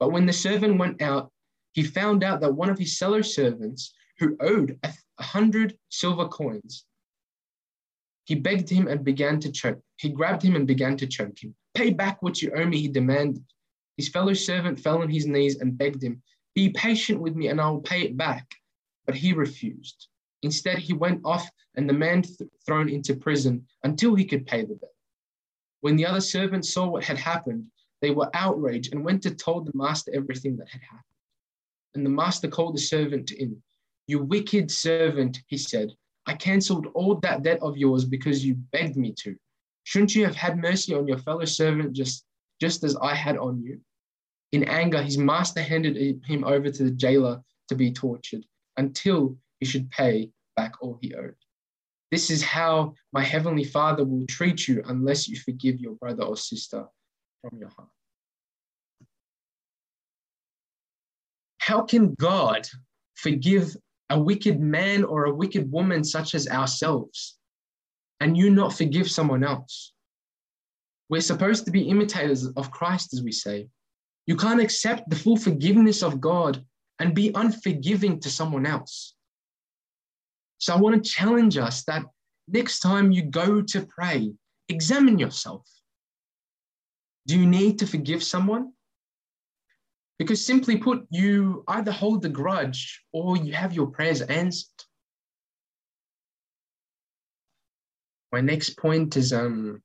But 0.00 0.10
when 0.10 0.24
the 0.24 0.32
servant 0.32 0.78
went 0.78 1.02
out, 1.02 1.30
he 1.72 1.82
found 1.82 2.24
out 2.24 2.40
that 2.40 2.54
one 2.54 2.70
of 2.70 2.78
his 2.78 2.96
fellow 2.96 3.20
servants 3.20 3.92
who 4.18 4.38
owed 4.40 4.78
a 4.82 5.22
hundred 5.22 5.76
silver 5.90 6.26
coins, 6.28 6.86
he 8.24 8.36
begged 8.36 8.70
him 8.70 8.88
and 8.88 9.04
began 9.04 9.38
to 9.40 9.52
choke. 9.52 9.82
He 9.98 10.08
grabbed 10.08 10.42
him 10.42 10.56
and 10.56 10.66
began 10.66 10.96
to 10.96 11.06
choke 11.06 11.44
him. 11.44 11.54
Pay 11.74 11.90
back 11.90 12.22
what 12.22 12.40
you 12.40 12.52
owe 12.56 12.64
me, 12.64 12.80
he 12.80 12.88
demanded. 12.88 13.44
His 13.98 14.08
fellow 14.08 14.32
servant 14.32 14.80
fell 14.80 15.02
on 15.02 15.10
his 15.10 15.26
knees 15.26 15.60
and 15.60 15.76
begged 15.76 16.02
him, 16.02 16.22
Be 16.54 16.70
patient 16.70 17.20
with 17.20 17.36
me 17.36 17.48
and 17.48 17.60
I 17.60 17.68
will 17.68 17.82
pay 17.82 18.00
it 18.00 18.16
back. 18.16 18.50
But 19.04 19.14
he 19.14 19.34
refused. 19.34 20.08
Instead, 20.44 20.78
he 20.78 20.92
went 20.92 21.22
off 21.24 21.50
and 21.74 21.88
the 21.88 21.94
man 21.94 22.20
th- 22.20 22.50
thrown 22.66 22.90
into 22.90 23.16
prison 23.16 23.66
until 23.82 24.14
he 24.14 24.26
could 24.26 24.46
pay 24.46 24.60
the 24.60 24.74
debt. 24.74 24.92
When 25.80 25.96
the 25.96 26.04
other 26.04 26.20
servants 26.20 26.72
saw 26.72 26.86
what 26.86 27.02
had 27.02 27.16
happened, 27.16 27.64
they 28.02 28.10
were 28.10 28.28
outraged 28.34 28.92
and 28.92 29.02
went 29.02 29.22
to 29.22 29.34
tell 29.34 29.62
the 29.62 29.72
master 29.74 30.12
everything 30.14 30.58
that 30.58 30.68
had 30.68 30.82
happened. 30.82 31.02
And 31.94 32.04
the 32.04 32.10
master 32.10 32.46
called 32.46 32.74
the 32.74 32.80
servant 32.80 33.32
in. 33.32 33.62
You 34.06 34.18
wicked 34.18 34.70
servant, 34.70 35.40
he 35.46 35.56
said, 35.56 35.96
I 36.26 36.34
cancelled 36.34 36.88
all 36.92 37.14
that 37.20 37.42
debt 37.42 37.60
of 37.62 37.78
yours 37.78 38.04
because 38.04 38.44
you 38.44 38.54
begged 38.54 38.98
me 38.98 39.14
to. 39.20 39.34
Shouldn't 39.84 40.14
you 40.14 40.26
have 40.26 40.36
had 40.36 40.58
mercy 40.58 40.92
on 40.94 41.08
your 41.08 41.18
fellow 41.18 41.46
servant 41.46 41.94
just, 41.94 42.26
just 42.60 42.84
as 42.84 42.96
I 42.96 43.14
had 43.14 43.38
on 43.38 43.62
you? 43.62 43.80
In 44.52 44.64
anger, 44.64 45.02
his 45.02 45.16
master 45.16 45.62
handed 45.62 46.22
him 46.26 46.44
over 46.44 46.70
to 46.70 46.84
the 46.84 46.90
jailer 46.90 47.42
to 47.68 47.74
be 47.74 47.90
tortured 47.90 48.44
until 48.76 49.38
should 49.64 49.90
pay 49.90 50.30
back 50.56 50.74
all 50.80 50.98
he 51.00 51.14
owed. 51.14 51.34
This 52.10 52.30
is 52.30 52.42
how 52.42 52.94
my 53.12 53.22
heavenly 53.22 53.64
Father 53.64 54.04
will 54.04 54.26
treat 54.26 54.68
you 54.68 54.82
unless 54.86 55.28
you 55.28 55.36
forgive 55.36 55.80
your 55.80 55.94
brother 55.94 56.22
or 56.22 56.36
sister 56.36 56.86
from 57.42 57.58
your 57.58 57.70
heart. 57.70 57.88
How 61.58 61.82
can 61.82 62.14
God 62.14 62.68
forgive 63.14 63.74
a 64.10 64.20
wicked 64.20 64.60
man 64.60 65.02
or 65.02 65.24
a 65.24 65.34
wicked 65.34 65.72
woman 65.72 66.04
such 66.04 66.34
as 66.34 66.46
ourselves 66.46 67.38
and 68.20 68.36
you 68.36 68.50
not 68.50 68.74
forgive 68.74 69.10
someone 69.10 69.42
else? 69.42 69.92
We're 71.08 71.20
supposed 71.20 71.64
to 71.64 71.70
be 71.70 71.88
imitators 71.88 72.46
of 72.46 72.70
Christ, 72.70 73.12
as 73.14 73.22
we 73.22 73.32
say. 73.32 73.68
You 74.26 74.36
can't 74.36 74.60
accept 74.60 75.10
the 75.10 75.16
full 75.16 75.36
forgiveness 75.36 76.02
of 76.02 76.20
God 76.20 76.64
and 76.98 77.14
be 77.14 77.32
unforgiving 77.34 78.20
to 78.20 78.30
someone 78.30 78.66
else. 78.66 79.13
So 80.58 80.74
I 80.74 80.78
want 80.78 81.02
to 81.02 81.10
challenge 81.10 81.56
us 81.56 81.84
that 81.84 82.04
next 82.48 82.80
time 82.80 83.12
you 83.12 83.22
go 83.22 83.60
to 83.62 83.86
pray, 83.86 84.32
examine 84.68 85.18
yourself. 85.18 85.68
Do 87.26 87.38
you 87.38 87.46
need 87.46 87.78
to 87.78 87.86
forgive 87.86 88.22
someone? 88.22 88.72
Because 90.18 90.44
simply 90.44 90.76
put, 90.76 91.06
you 91.10 91.64
either 91.66 91.90
hold 91.90 92.22
the 92.22 92.28
grudge 92.28 93.02
or 93.12 93.36
you 93.36 93.52
have 93.52 93.72
your 93.72 93.88
prayers 93.88 94.20
answered. 94.20 94.68
My 98.30 98.40
next 98.40 98.76
point 98.78 99.16
is 99.16 99.32
um, 99.32 99.82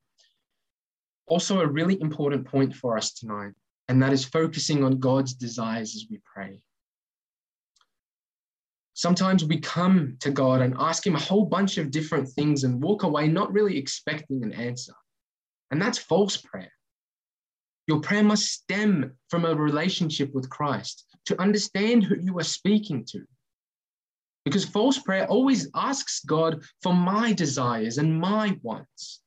also 1.28 1.62
a 1.62 1.68
really 1.68 2.00
important 2.02 2.46
point 2.46 2.76
for 2.76 2.98
us 2.98 3.14
tonight, 3.14 3.54
and 3.88 4.02
that 4.02 4.14
is 4.14 4.26
focusing 4.26 4.84
on 4.84 5.00
God's 5.00 5.34
desires 5.34 5.96
as 5.96 6.06
we 6.10 6.20
pray. 6.26 6.60
Sometimes 9.00 9.46
we 9.46 9.62
come 9.62 10.18
to 10.20 10.30
God 10.30 10.62
and 10.62 10.76
ask 10.78 11.08
Him 11.08 11.16
a 11.16 11.22
whole 11.22 11.46
bunch 11.46 11.78
of 11.78 11.90
different 11.90 12.28
things 12.28 12.66
and 12.66 12.84
walk 12.84 13.04
away 13.04 13.30
not 13.30 13.54
really 13.54 13.78
expecting 13.78 14.44
an 14.44 14.52
answer. 14.52 14.92
And 15.72 15.82
that's 15.82 15.98
false 15.98 16.36
prayer. 16.36 16.74
Your 17.88 18.02
prayer 18.02 18.26
must 18.26 18.52
stem 18.52 19.14
from 19.30 19.46
a 19.46 19.56
relationship 19.56 20.34
with 20.34 20.50
Christ 20.50 21.06
to 21.28 21.42
understand 21.42 22.04
who 22.04 22.18
you 22.20 22.38
are 22.40 22.44
speaking 22.44 23.06
to. 23.12 23.24
Because 24.44 24.66
false 24.66 24.98
prayer 24.98 25.26
always 25.28 25.70
asks 25.74 26.20
God 26.26 26.62
for 26.84 26.94
my 26.94 27.32
desires 27.32 28.00
and 28.00 28.20
my 28.20 28.60
wants. 28.64 29.22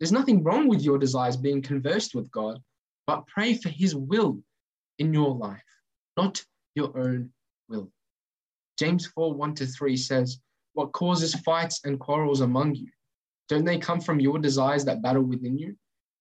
There's 0.00 0.10
nothing 0.10 0.42
wrong 0.42 0.68
with 0.68 0.80
your 0.80 0.96
desires 0.96 1.36
being 1.36 1.60
conversed 1.60 2.14
with 2.14 2.30
God, 2.30 2.62
but 3.06 3.26
pray 3.26 3.58
for 3.58 3.68
his 3.68 3.94
will 3.94 4.40
in 4.98 5.12
your 5.12 5.34
life, 5.34 5.70
not 6.16 6.42
your 6.74 6.98
own 6.98 7.30
will. 7.68 7.92
James 8.78 9.06
4 9.06 9.34
1 9.34 9.54
to 9.56 9.66
3 9.66 9.96
says, 9.96 10.38
What 10.74 10.92
causes 10.92 11.34
fights 11.34 11.80
and 11.84 11.98
quarrels 11.98 12.40
among 12.40 12.76
you? 12.76 12.88
Don't 13.48 13.64
they 13.64 13.78
come 13.78 14.00
from 14.00 14.20
your 14.20 14.38
desires 14.38 14.84
that 14.84 15.02
battle 15.02 15.22
within 15.22 15.58
you? 15.58 15.74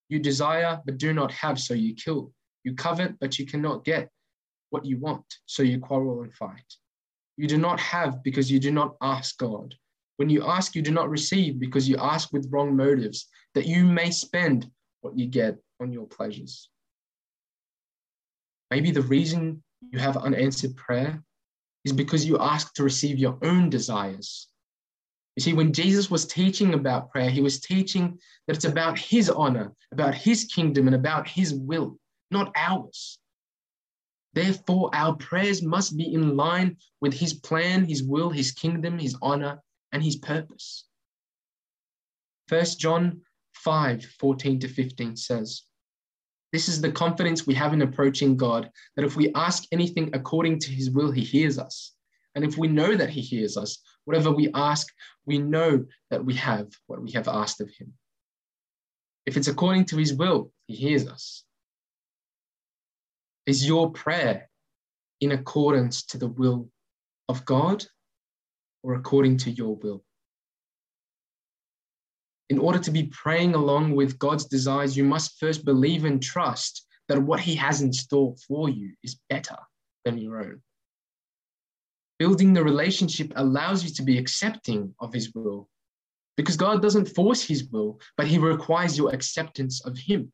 You 0.09 0.19
desire, 0.19 0.79
but 0.85 0.97
do 0.97 1.13
not 1.13 1.31
have, 1.33 1.59
so 1.59 1.73
you 1.73 1.93
kill. 1.93 2.31
You 2.63 2.73
covet, 2.73 3.19
but 3.19 3.37
you 3.37 3.45
cannot 3.45 3.83
get 3.83 4.09
what 4.69 4.85
you 4.85 4.97
want, 4.97 5.25
so 5.45 5.63
you 5.63 5.79
quarrel 5.79 6.23
and 6.23 6.33
fight. 6.33 6.75
You 7.37 7.47
do 7.47 7.57
not 7.57 7.79
have 7.79 8.23
because 8.23 8.51
you 8.51 8.59
do 8.59 8.71
not 8.71 8.95
ask 9.01 9.37
God. 9.37 9.75
When 10.15 10.29
you 10.29 10.43
ask, 10.45 10.75
you 10.75 10.81
do 10.81 10.91
not 10.91 11.09
receive 11.09 11.59
because 11.59 11.87
you 11.87 11.97
ask 11.97 12.33
with 12.33 12.49
wrong 12.51 12.75
motives, 12.75 13.27
that 13.53 13.67
you 13.67 13.85
may 13.85 14.09
spend 14.09 14.69
what 15.01 15.17
you 15.17 15.27
get 15.27 15.57
on 15.79 15.91
your 15.91 16.07
pleasures. 16.07 16.69
Maybe 18.71 18.91
the 18.91 19.03
reason 19.03 19.63
you 19.91 19.99
have 19.99 20.17
unanswered 20.17 20.75
prayer 20.75 21.23
is 21.87 21.93
because 21.93 22.25
you 22.25 22.37
ask 22.37 22.73
to 22.73 22.83
receive 22.83 23.17
your 23.17 23.37
own 23.43 23.69
desires. 23.69 24.49
You 25.37 25.41
see, 25.41 25.53
when 25.53 25.71
Jesus 25.71 26.11
was 26.11 26.25
teaching 26.25 26.73
about 26.73 27.11
prayer, 27.11 27.29
he 27.29 27.41
was 27.41 27.61
teaching 27.61 28.19
that 28.45 28.57
it's 28.57 28.65
about 28.65 28.99
his 28.99 29.29
honor, 29.29 29.71
about 29.93 30.13
his 30.13 30.43
kingdom, 30.45 30.87
and 30.87 30.95
about 30.95 31.29
his 31.29 31.53
will, 31.53 31.97
not 32.29 32.51
ours. 32.55 33.19
Therefore, 34.33 34.89
our 34.93 35.15
prayers 35.15 35.61
must 35.61 35.95
be 35.95 36.13
in 36.13 36.35
line 36.35 36.75
with 36.99 37.13
his 37.13 37.33
plan, 37.33 37.85
his 37.85 38.03
will, 38.03 38.29
his 38.29 38.51
kingdom, 38.51 38.99
his 38.99 39.15
honor, 39.21 39.63
and 39.93 40.03
his 40.03 40.17
purpose. 40.17 40.85
1 42.49 42.65
John 42.79 43.21
5 43.53 44.03
14 44.19 44.59
to 44.59 44.67
15 44.67 45.15
says, 45.15 45.63
This 46.53 46.69
is 46.69 46.79
the 46.79 46.91
confidence 46.91 47.45
we 47.45 47.53
have 47.55 47.73
in 47.73 47.81
approaching 47.81 48.37
God, 48.37 48.69
that 48.95 49.05
if 49.05 49.15
we 49.15 49.33
ask 49.33 49.65
anything 49.71 50.11
according 50.13 50.59
to 50.59 50.71
his 50.71 50.89
will, 50.89 51.11
he 51.11 51.21
hears 51.21 51.59
us. 51.59 51.93
And 52.35 52.45
if 52.45 52.57
we 52.57 52.67
know 52.67 52.95
that 52.95 53.09
he 53.09 53.21
hears 53.21 53.57
us, 53.57 53.79
whatever 54.05 54.31
we 54.31 54.49
ask, 54.53 54.87
we 55.25 55.39
know 55.39 55.85
that 56.09 56.23
we 56.23 56.35
have 56.35 56.67
what 56.85 57.01
we 57.01 57.11
have 57.11 57.27
asked 57.27 57.59
of 57.61 57.69
him. 57.69 57.93
If 59.25 59.35
it's 59.35 59.49
according 59.49 59.85
to 59.85 59.97
his 59.97 60.13
will, 60.13 60.51
he 60.67 60.75
hears 60.75 61.07
us. 61.07 61.43
Is 63.45 63.67
your 63.67 63.91
prayer 63.91 64.49
in 65.19 65.31
accordance 65.31 66.03
to 66.07 66.17
the 66.17 66.27
will 66.27 66.69
of 67.27 67.43
God 67.43 67.83
or 68.83 68.93
according 68.93 69.37
to 69.37 69.51
your 69.51 69.75
will? 69.75 70.03
In 72.49 72.59
order 72.59 72.79
to 72.79 72.91
be 72.91 73.07
praying 73.07 73.55
along 73.55 73.95
with 73.95 74.19
God's 74.19 74.45
desires, 74.45 74.95
you 74.95 75.03
must 75.03 75.39
first 75.39 75.65
believe 75.65 76.05
and 76.05 76.21
trust 76.21 76.85
that 77.09 77.21
what 77.21 77.39
He 77.39 77.55
has 77.55 77.81
in 77.81 77.91
store 77.91 78.35
for 78.47 78.69
you 78.69 78.93
is 79.03 79.19
better 79.29 79.57
than 80.05 80.17
your 80.17 80.39
own. 80.39 80.61
Building 82.19 82.53
the 82.53 82.63
relationship 82.63 83.33
allows 83.35 83.83
you 83.83 83.89
to 83.91 84.03
be 84.03 84.17
accepting 84.17 84.93
of 84.99 85.13
His 85.13 85.33
will 85.33 85.69
because 86.37 86.55
God 86.55 86.81
doesn't 86.81 87.09
force 87.09 87.43
His 87.43 87.65
will, 87.65 87.99
but 88.15 88.27
He 88.27 88.37
requires 88.37 88.97
your 88.97 89.13
acceptance 89.13 89.81
of 89.85 89.97
Him. 89.97 90.31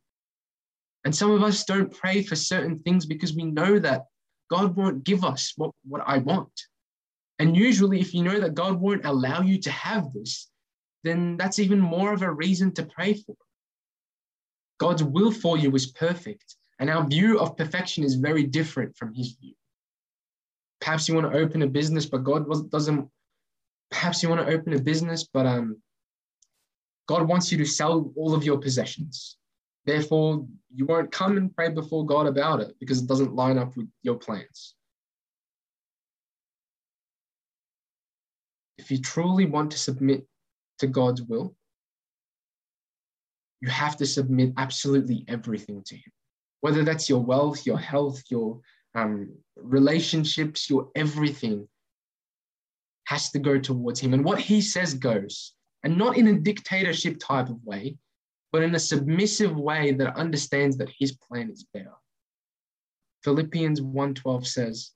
And 1.05 1.15
some 1.15 1.31
of 1.31 1.43
us 1.43 1.65
don't 1.65 1.93
pray 1.93 2.21
for 2.21 2.35
certain 2.35 2.79
things 2.79 3.05
because 3.05 3.33
we 3.33 3.43
know 3.43 3.79
that 3.79 4.05
God 4.49 4.75
won't 4.75 5.03
give 5.03 5.23
us 5.23 5.53
what, 5.57 5.71
what 5.87 6.03
I 6.05 6.19
want. 6.19 6.51
And 7.39 7.57
usually, 7.57 7.99
if 7.99 8.13
you 8.13 8.23
know 8.23 8.39
that 8.39 8.53
God 8.53 8.79
won't 8.79 9.05
allow 9.05 9.41
you 9.41 9.59
to 9.61 9.71
have 9.71 10.13
this, 10.13 10.49
then 11.03 11.37
that's 11.37 11.59
even 11.59 11.79
more 11.79 12.13
of 12.13 12.21
a 12.21 12.31
reason 12.31 12.73
to 12.73 12.85
pray 12.85 13.13
for. 13.13 13.35
God's 14.79 15.03
will 15.03 15.31
for 15.31 15.57
you 15.57 15.73
is 15.75 15.87
perfect, 15.87 16.55
and 16.79 16.89
our 16.89 17.05
view 17.07 17.39
of 17.39 17.57
perfection 17.57 18.03
is 18.03 18.15
very 18.15 18.43
different 18.43 18.95
from 18.97 19.13
His 19.13 19.33
view. 19.33 19.53
Perhaps 20.81 21.07
you 21.07 21.15
want 21.15 21.31
to 21.31 21.37
open 21.37 21.61
a 21.61 21.67
business, 21.67 22.05
but 22.05 22.23
God 22.23 22.45
doesn't. 22.69 23.09
Perhaps 23.91 24.23
you 24.23 24.29
want 24.29 24.45
to 24.45 24.53
open 24.53 24.73
a 24.73 24.79
business, 24.81 25.27
but 25.31 25.45
um, 25.45 25.77
God 27.07 27.27
wants 27.27 27.51
you 27.51 27.57
to 27.59 27.65
sell 27.65 28.11
all 28.17 28.33
of 28.33 28.43
your 28.43 28.57
possessions. 28.57 29.37
Therefore, 29.85 30.45
you 30.73 30.85
won't 30.85 31.11
come 31.11 31.37
and 31.37 31.53
pray 31.55 31.69
before 31.69 32.05
God 32.05 32.25
about 32.25 32.61
it 32.61 32.73
because 32.79 33.01
it 33.01 33.07
doesn't 33.07 33.35
line 33.35 33.57
up 33.57 33.75
with 33.75 33.87
your 34.01 34.15
plans. 34.15 34.75
If 38.77 38.89
you 38.89 38.99
truly 38.99 39.45
want 39.45 39.71
to 39.71 39.77
submit 39.77 40.25
to 40.83 40.87
God's 40.87 41.21
will, 41.21 41.55
you 43.61 43.69
have 43.69 43.95
to 43.97 44.05
submit 44.05 44.53
absolutely 44.57 45.23
everything 45.29 45.81
to 45.85 45.95
Him, 45.95 46.11
whether 46.59 46.83
that's 46.83 47.07
your 47.07 47.21
wealth, 47.21 47.65
your 47.65 47.79
health, 47.79 48.21
your 48.29 48.59
um, 48.93 49.33
relationships, 49.55 50.69
your 50.69 50.89
everything 50.95 51.67
has 53.05 53.31
to 53.31 53.39
go 53.39 53.57
towards 53.57 54.01
Him. 54.01 54.13
And 54.13 54.25
what 54.25 54.39
He 54.39 54.59
says 54.59 54.93
goes, 54.93 55.53
and 55.83 55.97
not 55.97 56.17
in 56.17 56.27
a 56.27 56.39
dictatorship 56.39 57.17
type 57.19 57.49
of 57.49 57.63
way, 57.63 57.95
but 58.51 58.61
in 58.61 58.75
a 58.75 58.79
submissive 58.79 59.55
way 59.55 59.93
that 59.93 60.17
understands 60.17 60.77
that 60.77 60.91
His 60.99 61.13
plan 61.13 61.49
is 61.49 61.65
better. 61.73 61.93
Philippians 63.23 63.79
1:12 63.79 64.45
says, 64.45 64.91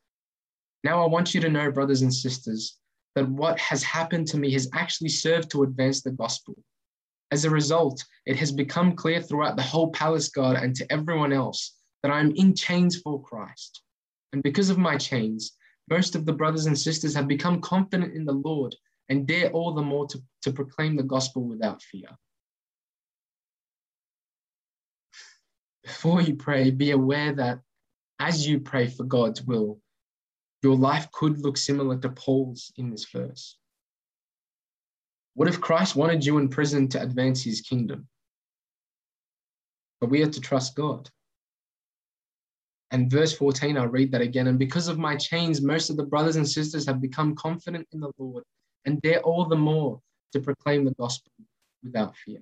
Now 0.83 1.01
I 1.01 1.07
want 1.07 1.33
you 1.33 1.39
to 1.39 1.49
know, 1.49 1.71
brothers 1.71 2.01
and 2.01 2.13
sisters, 2.13 2.77
that 3.17 3.27
what 3.27 3.57
has 3.59 3.81
happened 3.81 4.27
to 4.27 4.37
me 4.37 4.53
has 4.53 4.69
actually 4.75 5.09
served 5.09 5.49
to 5.49 5.63
advance 5.63 6.03
the 6.03 6.11
gospel. 6.11 6.53
As 7.31 7.45
a 7.45 7.49
result, 7.49 8.05
it 8.27 8.35
has 8.35 8.51
become 8.51 8.95
clear 8.95 9.23
throughout 9.23 9.55
the 9.55 9.63
whole 9.63 9.89
palace 9.89 10.29
guard 10.29 10.55
and 10.57 10.75
to 10.75 10.93
everyone 10.93 11.33
else 11.33 11.77
that 12.03 12.11
I 12.11 12.19
am 12.19 12.31
in 12.35 12.53
chains 12.55 13.01
for 13.01 13.19
Christ. 13.23 13.81
And 14.33 14.43
because 14.43 14.69
of 14.69 14.77
my 14.77 14.97
chains, 14.97 15.53
most 15.89 16.15
of 16.15 16.27
the 16.27 16.33
brothers 16.33 16.67
and 16.67 16.77
sisters 16.77 17.15
have 17.15 17.27
become 17.27 17.59
confident 17.59 18.13
in 18.13 18.23
the 18.23 18.33
Lord 18.33 18.75
and 19.09 19.25
dare 19.25 19.49
all 19.49 19.73
the 19.73 19.81
more 19.81 20.05
to, 20.09 20.21
to 20.43 20.51
proclaim 20.51 20.95
the 20.95 21.01
gospel 21.01 21.43
without 21.43 21.81
fear. 21.81 22.09
Before 25.83 26.21
you 26.21 26.35
pray, 26.35 26.69
be 26.69 26.91
aware 26.91 27.33
that 27.33 27.61
as 28.19 28.47
you 28.47 28.59
pray 28.59 28.85
for 28.85 29.05
God's 29.05 29.41
will, 29.41 29.79
your 30.63 30.75
life 30.75 31.11
could 31.11 31.39
look 31.39 31.57
similar 31.57 31.97
to 31.97 32.09
Paul's 32.09 32.71
in 32.77 32.89
this 32.89 33.05
verse. 33.05 33.57
What 35.35 35.47
if 35.47 35.61
Christ 35.61 35.95
wanted 35.95 36.25
you 36.25 36.39
in 36.39 36.49
prison 36.49 36.87
to 36.89 37.01
advance 37.01 37.43
his 37.43 37.61
kingdom? 37.61 38.07
But 40.01 40.09
we 40.09 40.19
have 40.21 40.31
to 40.31 40.41
trust 40.41 40.75
God. 40.75 41.09
And 42.91 43.11
verse 43.11 43.33
14, 43.33 43.77
I'll 43.77 43.87
read 43.87 44.11
that 44.13 44.21
again. 44.21 44.47
And 44.47 44.57
because 44.57 44.87
of 44.87 44.97
my 44.97 45.15
chains, 45.15 45.61
most 45.61 45.89
of 45.89 45.97
the 45.97 46.05
brothers 46.05 46.37
and 46.37 46.47
sisters 46.47 46.85
have 46.87 47.01
become 47.01 47.35
confident 47.35 47.87
in 47.91 47.99
the 47.99 48.11
Lord 48.17 48.43
and 48.85 49.01
dare 49.01 49.19
all 49.21 49.45
the 49.45 49.55
more 49.55 49.99
to 50.31 50.39
proclaim 50.39 50.85
the 50.85 50.93
gospel 50.93 51.31
without 51.83 52.15
fear. 52.15 52.41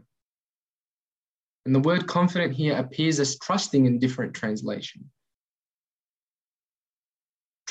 And 1.66 1.74
the 1.74 1.80
word 1.80 2.08
confident 2.08 2.54
here 2.54 2.78
appears 2.78 3.20
as 3.20 3.40
trusting 3.40 3.88
in 3.88 3.98
different 3.98 4.36
translation 4.36 5.10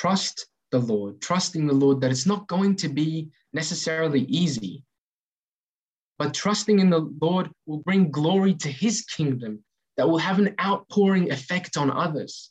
trust 0.05 0.49
the 0.71 0.79
Lord, 0.79 1.19
trusting 1.23 1.67
the 1.67 1.73
Lord 1.73 2.03
that 2.03 2.11
it's 2.11 2.27
not 2.27 2.47
going 2.47 2.77
to 2.77 2.89
be 2.91 3.31
necessarily 3.55 4.25
easy. 4.25 4.85
But 6.19 6.35
trusting 6.35 6.79
in 6.79 6.91
the 6.91 7.11
Lord 7.23 7.51
will 7.65 7.79
bring 7.79 8.11
glory 8.11 8.53
to 8.57 8.69
his 8.71 9.01
kingdom 9.07 9.65
that 9.97 10.07
will 10.07 10.19
have 10.19 10.39
an 10.39 10.55
outpouring 10.61 11.33
effect 11.33 11.79
on 11.79 11.91
others. 11.91 12.51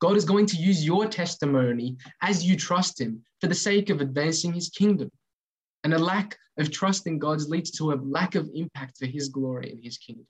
God 0.00 0.16
is 0.16 0.24
going 0.24 0.46
to 0.46 0.56
use 0.56 0.82
your 0.82 1.06
testimony 1.06 1.98
as 2.22 2.42
you 2.42 2.56
trust 2.56 2.98
him 2.98 3.22
for 3.38 3.48
the 3.48 3.54
sake 3.54 3.90
of 3.90 4.00
advancing 4.00 4.54
his 4.54 4.70
kingdom. 4.70 5.10
And 5.82 5.92
a 5.92 5.98
lack 5.98 6.38
of 6.58 6.70
trust 6.70 7.06
in 7.06 7.18
God 7.18 7.42
leads 7.42 7.70
to 7.72 7.92
a 7.92 8.00
lack 8.02 8.34
of 8.34 8.48
impact 8.54 8.96
for 8.96 9.04
his 9.04 9.28
glory 9.28 9.70
and 9.70 9.84
his 9.84 9.98
kingdom. 9.98 10.26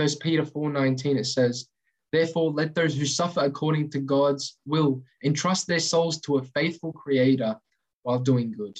First 0.00 0.18
Peter 0.18 0.42
4:19 0.42 1.16
it 1.16 1.26
says, 1.26 1.68
Therefore, 2.12 2.50
let 2.50 2.74
those 2.74 2.96
who 2.96 3.06
suffer 3.06 3.40
according 3.40 3.90
to 3.90 4.00
God's 4.00 4.58
will 4.66 5.02
entrust 5.24 5.66
their 5.66 5.78
souls 5.78 6.20
to 6.22 6.38
a 6.38 6.42
faithful 6.42 6.92
Creator 6.92 7.56
while 8.02 8.18
doing 8.18 8.52
good. 8.52 8.78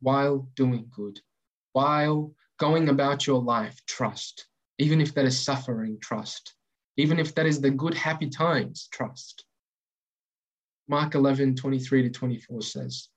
While 0.00 0.48
doing 0.56 0.90
good. 0.94 1.20
While 1.72 2.34
going 2.58 2.88
about 2.88 3.26
your 3.26 3.40
life, 3.40 3.80
trust. 3.86 4.46
Even 4.78 5.00
if 5.00 5.14
that 5.14 5.24
is 5.24 5.38
suffering, 5.38 5.98
trust. 6.00 6.54
Even 6.96 7.18
if 7.18 7.34
that 7.34 7.46
is 7.46 7.60
the 7.60 7.70
good, 7.70 7.94
happy 7.94 8.28
times, 8.28 8.88
trust. 8.90 9.44
Mark 10.88 11.14
11, 11.14 11.56
23 11.56 12.02
to 12.02 12.10
24 12.10 12.62
says, 12.62 13.08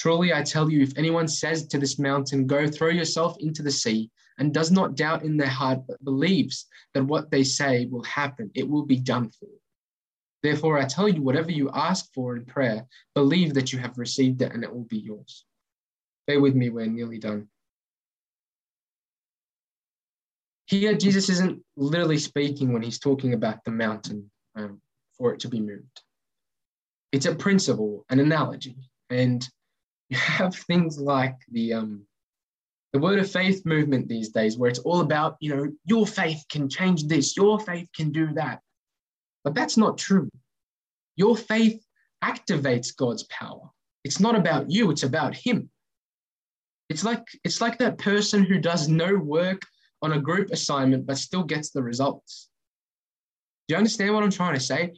Truly 0.00 0.32
I 0.32 0.42
tell 0.42 0.70
you, 0.70 0.80
if 0.80 0.96
anyone 0.96 1.28
says 1.28 1.66
to 1.66 1.78
this 1.78 1.98
mountain, 1.98 2.46
Go 2.46 2.66
throw 2.66 2.88
yourself 2.88 3.36
into 3.38 3.62
the 3.62 3.70
sea, 3.70 4.10
and 4.38 4.54
does 4.54 4.70
not 4.70 4.94
doubt 4.94 5.24
in 5.24 5.36
their 5.36 5.46
heart, 5.46 5.80
but 5.86 6.02
believes 6.02 6.66
that 6.94 7.04
what 7.04 7.30
they 7.30 7.44
say 7.44 7.84
will 7.84 8.02
happen, 8.04 8.50
it 8.54 8.66
will 8.66 8.86
be 8.86 8.98
done 8.98 9.28
for. 9.28 9.50
Therefore, 10.42 10.78
I 10.78 10.86
tell 10.86 11.06
you, 11.06 11.20
whatever 11.20 11.50
you 11.50 11.68
ask 11.74 12.10
for 12.14 12.34
in 12.34 12.46
prayer, 12.46 12.86
believe 13.14 13.52
that 13.52 13.74
you 13.74 13.78
have 13.78 13.98
received 13.98 14.40
it 14.40 14.54
and 14.54 14.64
it 14.64 14.72
will 14.72 14.86
be 14.86 14.96
yours. 14.96 15.44
Bear 16.26 16.40
with 16.40 16.54
me, 16.54 16.70
we're 16.70 16.86
nearly 16.86 17.18
done. 17.18 17.48
Here, 20.64 20.94
Jesus 20.94 21.28
isn't 21.28 21.62
literally 21.76 22.16
speaking 22.16 22.72
when 22.72 22.80
he's 22.80 22.98
talking 22.98 23.34
about 23.34 23.62
the 23.66 23.70
mountain 23.70 24.30
um, 24.56 24.80
for 25.18 25.34
it 25.34 25.40
to 25.40 25.48
be 25.48 25.60
moved. 25.60 26.00
It's 27.12 27.26
a 27.26 27.34
principle, 27.34 28.06
an 28.08 28.18
analogy. 28.18 28.76
And 29.10 29.46
you 30.10 30.18
have 30.18 30.54
things 30.54 30.98
like 30.98 31.36
the 31.50 31.72
um, 31.72 32.02
the 32.92 32.98
word 32.98 33.20
of 33.20 33.30
faith 33.30 33.64
movement 33.64 34.08
these 34.08 34.30
days, 34.30 34.58
where 34.58 34.68
it's 34.68 34.80
all 34.80 35.00
about, 35.00 35.36
you 35.40 35.54
know, 35.54 35.72
your 35.84 36.06
faith 36.06 36.44
can 36.50 36.68
change 36.68 37.06
this, 37.06 37.36
your 37.36 37.60
faith 37.60 37.88
can 37.94 38.10
do 38.10 38.32
that. 38.34 38.60
But 39.44 39.54
that's 39.54 39.76
not 39.76 39.96
true. 39.96 40.28
Your 41.14 41.36
faith 41.36 41.80
activates 42.24 42.94
God's 42.94 43.22
power. 43.24 43.70
It's 44.02 44.18
not 44.18 44.34
about 44.34 44.70
you, 44.70 44.90
it's 44.90 45.04
about 45.04 45.34
Him. 45.34 45.70
It's 46.88 47.04
like 47.04 47.24
it's 47.44 47.60
like 47.60 47.78
that 47.78 47.98
person 47.98 48.42
who 48.42 48.58
does 48.58 48.88
no 48.88 49.14
work 49.14 49.62
on 50.02 50.12
a 50.12 50.20
group 50.20 50.50
assignment 50.50 51.06
but 51.06 51.18
still 51.18 51.44
gets 51.44 51.70
the 51.70 51.82
results. 51.82 52.48
Do 53.68 53.74
you 53.74 53.78
understand 53.78 54.12
what 54.12 54.24
I'm 54.24 54.30
trying 54.30 54.54
to 54.54 54.60
say? 54.60 54.94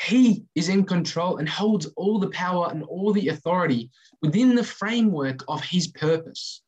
He 0.00 0.44
is 0.54 0.68
in 0.68 0.84
control 0.84 1.38
and 1.38 1.48
holds 1.48 1.86
all 1.96 2.18
the 2.18 2.30
power 2.30 2.68
and 2.70 2.82
all 2.84 3.12
the 3.12 3.28
authority 3.28 3.90
within 4.22 4.54
the 4.54 4.64
framework 4.64 5.44
of 5.48 5.62
his 5.62 5.88
purpose. 5.88 6.62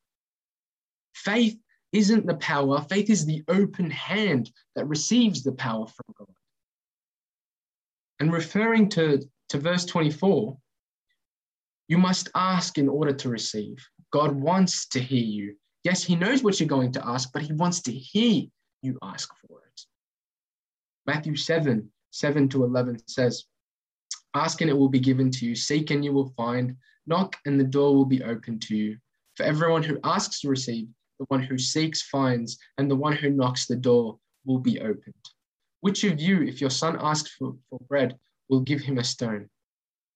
Faith 1.15 1.59
isn't 1.93 2.27
the 2.27 2.37
power, 2.37 2.81
faith 2.89 3.11
is 3.11 3.27
the 3.27 3.43
open 3.49 3.91
hand 3.91 4.51
that 4.75 4.87
receives 4.87 5.43
the 5.43 5.53
power 5.53 5.87
from 5.87 6.15
God. 6.19 6.35
And 8.21 8.33
referring 8.33 8.89
to, 8.91 9.23
to 9.51 9.59
verse 9.59 9.85
24, 9.85 10.57
you 11.89 11.99
must 11.99 12.29
ask 12.35 12.79
in 12.79 12.89
order 12.89 13.13
to 13.13 13.29
receive. 13.29 13.79
God 14.11 14.35
wants 14.35 14.87
to 14.89 15.01
hear 15.01 15.25
you. 15.25 15.57
Yes, 15.85 16.03
He 16.03 16.17
knows 16.17 16.43
what 16.43 16.61
you're 16.61 16.69
going 16.69 16.93
to 16.93 17.07
ask, 17.07 17.31
but 17.33 17.43
He 17.43 17.53
wants 17.53 17.81
to 17.83 17.93
hear 17.93 18.45
you 18.83 18.99
ask 19.03 19.31
for 19.47 19.61
it. 19.61 19.81
Matthew 21.07 21.37
7 21.37 21.91
7 22.19 22.49
to 22.49 22.65
11 22.65 22.99
says, 23.07 23.45
Ask 24.35 24.61
and 24.61 24.69
it 24.69 24.77
will 24.77 24.89
be 24.89 24.99
given 24.99 25.31
to 25.31 25.47
you, 25.47 25.55
seek 25.55 25.93
and 25.93 26.05
you 26.05 26.13
will 26.13 26.33
find, 26.37 26.75
knock 27.07 27.37
and 27.47 27.61
the 27.61 27.65
door 27.65 27.95
will 27.95 28.05
be 28.05 28.25
opened 28.25 28.61
to 28.63 28.77
you. 28.77 28.99
For 29.37 29.45
everyone 29.45 29.85
who 29.85 30.01
asks 30.03 30.41
to 30.41 30.49
receive, 30.49 30.89
the 31.21 31.27
one 31.29 31.43
who 31.45 31.57
seeks 31.57 32.03
finds, 32.03 32.59
and 32.77 32.91
the 32.91 32.97
one 32.97 33.13
who 33.13 33.31
knocks 33.31 33.67
the 33.67 33.77
door 33.77 34.19
will 34.45 34.59
be 34.59 34.81
opened. 34.81 35.15
Which 35.81 36.03
of 36.03 36.21
you, 36.21 36.43
if 36.43 36.61
your 36.61 36.71
son 36.71 36.99
asks 37.01 37.31
for, 37.39 37.55
for 37.71 37.79
bread, 37.89 38.19
will 38.49 38.63
give 38.63 38.81
him 38.81 38.99
a 38.99 39.05
stone? 39.05 39.49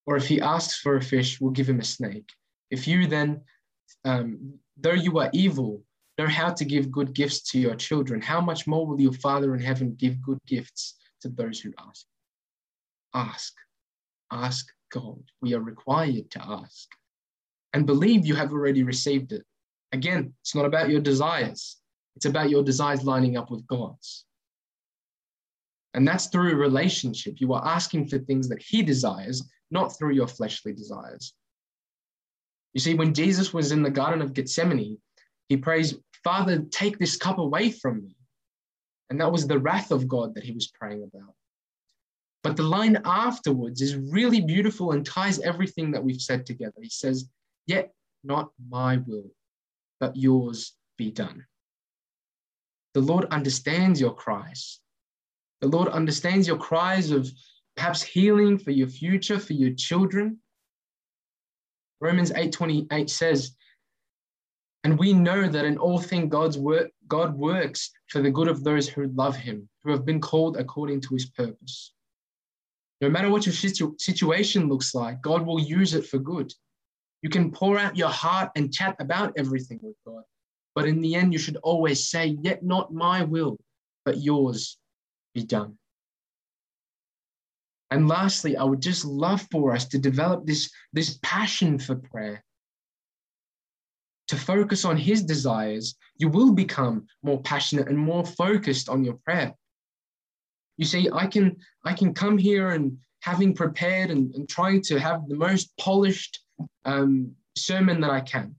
Or 0.04 0.16
if 0.16 0.26
he 0.26 0.40
asks 0.40 0.80
for 0.80 0.96
a 0.96 1.02
fish, 1.02 1.40
will 1.40 1.50
give 1.50 1.68
him 1.68 1.78
a 1.78 1.84
snake? 1.84 2.32
If 2.72 2.88
you 2.88 3.06
then, 3.06 3.42
um, 4.04 4.54
though 4.76 4.90
you 4.90 5.20
are 5.20 5.30
evil, 5.32 5.84
know 6.18 6.26
how 6.26 6.52
to 6.52 6.64
give 6.64 6.90
good 6.90 7.14
gifts 7.14 7.42
to 7.52 7.60
your 7.60 7.76
children, 7.76 8.20
how 8.20 8.40
much 8.40 8.66
more 8.66 8.84
will 8.84 9.00
your 9.00 9.12
Father 9.12 9.54
in 9.54 9.60
heaven 9.60 9.94
give 9.94 10.20
good 10.20 10.38
gifts 10.48 10.96
to 11.22 11.28
those 11.28 11.60
who 11.60 11.72
ask? 11.78 12.06
Ask, 13.14 13.54
ask 14.30 14.66
God. 14.92 15.22
We 15.40 15.54
are 15.54 15.60
required 15.60 16.30
to 16.32 16.42
ask 16.42 16.88
and 17.72 17.86
believe 17.86 18.26
you 18.26 18.34
have 18.34 18.52
already 18.52 18.82
received 18.82 19.32
it. 19.32 19.44
Again, 19.92 20.34
it's 20.40 20.54
not 20.54 20.64
about 20.64 20.90
your 20.90 21.00
desires, 21.00 21.78
it's 22.16 22.26
about 22.26 22.50
your 22.50 22.62
desires 22.62 23.04
lining 23.04 23.36
up 23.36 23.50
with 23.50 23.66
God's. 23.66 24.24
And 25.94 26.08
that's 26.08 26.28
through 26.28 26.54
relationship. 26.56 27.34
You 27.36 27.52
are 27.52 27.66
asking 27.66 28.08
for 28.08 28.18
things 28.18 28.48
that 28.48 28.62
He 28.62 28.82
desires, 28.82 29.42
not 29.70 29.96
through 29.96 30.14
your 30.14 30.26
fleshly 30.26 30.72
desires. 30.72 31.34
You 32.72 32.80
see, 32.80 32.94
when 32.94 33.12
Jesus 33.12 33.52
was 33.52 33.72
in 33.72 33.82
the 33.82 33.90
Garden 33.90 34.22
of 34.22 34.32
Gethsemane, 34.32 34.98
he 35.48 35.56
prays, 35.56 35.94
Father, 36.24 36.64
take 36.70 36.98
this 36.98 37.16
cup 37.16 37.38
away 37.38 37.70
from 37.70 38.02
me. 38.02 38.16
And 39.12 39.20
that 39.20 39.30
was 39.30 39.46
the 39.46 39.58
wrath 39.58 39.90
of 39.90 40.08
God 40.08 40.34
that 40.34 40.42
he 40.42 40.52
was 40.52 40.68
praying 40.68 41.02
about. 41.02 41.34
But 42.42 42.56
the 42.56 42.62
line 42.62 42.98
afterwards 43.04 43.82
is 43.82 43.94
really 43.94 44.40
beautiful 44.40 44.92
and 44.92 45.04
ties 45.04 45.38
everything 45.38 45.90
that 45.90 46.02
we've 46.02 46.22
said 46.22 46.46
together. 46.46 46.80
He 46.80 46.88
says, 46.88 47.28
Yet 47.66 47.92
not 48.24 48.52
my 48.70 48.96
will, 49.06 49.30
but 50.00 50.16
yours 50.16 50.72
be 50.96 51.10
done. 51.10 51.44
The 52.94 53.02
Lord 53.02 53.26
understands 53.26 54.00
your 54.00 54.14
cries. 54.14 54.80
The 55.60 55.68
Lord 55.68 55.88
understands 55.88 56.48
your 56.48 56.56
cries 56.56 57.10
of 57.10 57.30
perhaps 57.76 58.00
healing 58.00 58.56
for 58.56 58.70
your 58.70 58.88
future, 58.88 59.38
for 59.38 59.52
your 59.52 59.74
children. 59.74 60.38
Romans 62.00 62.32
8:28 62.32 63.10
says, 63.10 63.54
and 64.84 64.98
we 64.98 65.12
know 65.12 65.48
that 65.48 65.64
in 65.64 65.78
all 65.78 65.98
things 65.98 66.30
God's 66.30 66.58
work, 66.58 66.90
God 67.06 67.34
works 67.34 67.90
for 68.08 68.20
the 68.20 68.30
good 68.30 68.48
of 68.48 68.64
those 68.64 68.88
who 68.88 69.06
love 69.08 69.36
him, 69.36 69.68
who 69.84 69.90
have 69.90 70.04
been 70.04 70.20
called 70.20 70.56
according 70.56 71.00
to 71.02 71.14
his 71.14 71.26
purpose. 71.26 71.94
No 73.00 73.08
matter 73.08 73.30
what 73.30 73.46
your 73.46 73.52
situ- 73.54 73.96
situation 73.98 74.68
looks 74.68 74.94
like, 74.94 75.22
God 75.22 75.46
will 75.46 75.60
use 75.60 75.94
it 75.94 76.06
for 76.06 76.18
good. 76.18 76.52
You 77.22 77.30
can 77.30 77.52
pour 77.52 77.78
out 77.78 77.96
your 77.96 78.08
heart 78.08 78.50
and 78.56 78.72
chat 78.72 78.96
about 78.98 79.34
everything 79.36 79.78
with 79.82 79.96
God. 80.04 80.24
But 80.74 80.88
in 80.88 81.00
the 81.00 81.14
end, 81.14 81.32
you 81.32 81.38
should 81.38 81.56
always 81.58 82.08
say, 82.08 82.36
Yet 82.42 82.64
not 82.64 82.92
my 82.92 83.22
will, 83.22 83.58
but 84.04 84.20
yours 84.20 84.78
be 85.34 85.44
done. 85.44 85.78
And 87.90 88.08
lastly, 88.08 88.56
I 88.56 88.64
would 88.64 88.80
just 88.80 89.04
love 89.04 89.46
for 89.50 89.72
us 89.72 89.86
to 89.88 89.98
develop 89.98 90.46
this, 90.46 90.70
this 90.92 91.18
passion 91.22 91.78
for 91.78 91.94
prayer. 91.94 92.42
To 94.32 94.38
focus 94.38 94.86
on 94.86 94.96
his 94.96 95.22
desires, 95.22 95.94
you 96.16 96.26
will 96.26 96.54
become 96.54 97.06
more 97.22 97.42
passionate 97.42 97.88
and 97.88 97.98
more 97.98 98.24
focused 98.24 98.88
on 98.88 99.04
your 99.04 99.18
prayer. 99.26 99.52
You 100.78 100.86
see, 100.86 101.10
I 101.12 101.26
can 101.26 101.58
I 101.84 101.92
can 101.92 102.14
come 102.14 102.38
here 102.38 102.70
and 102.70 102.96
having 103.20 103.54
prepared 103.54 104.10
and, 104.10 104.34
and 104.34 104.48
trying 104.48 104.80
to 104.84 104.98
have 104.98 105.28
the 105.28 105.36
most 105.36 105.76
polished 105.76 106.40
um, 106.86 107.32
sermon 107.58 108.00
that 108.00 108.10
I 108.10 108.22
can. 108.22 108.54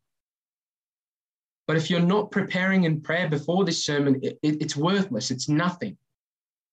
But 1.66 1.78
if 1.78 1.90
you're 1.90 2.12
not 2.16 2.30
preparing 2.30 2.84
in 2.84 3.02
prayer 3.02 3.28
before 3.28 3.66
this 3.66 3.84
sermon, 3.84 4.20
it, 4.22 4.38
it, 4.44 4.62
it's 4.62 4.78
worthless. 4.78 5.32
It's 5.32 5.50
nothing. 5.50 5.98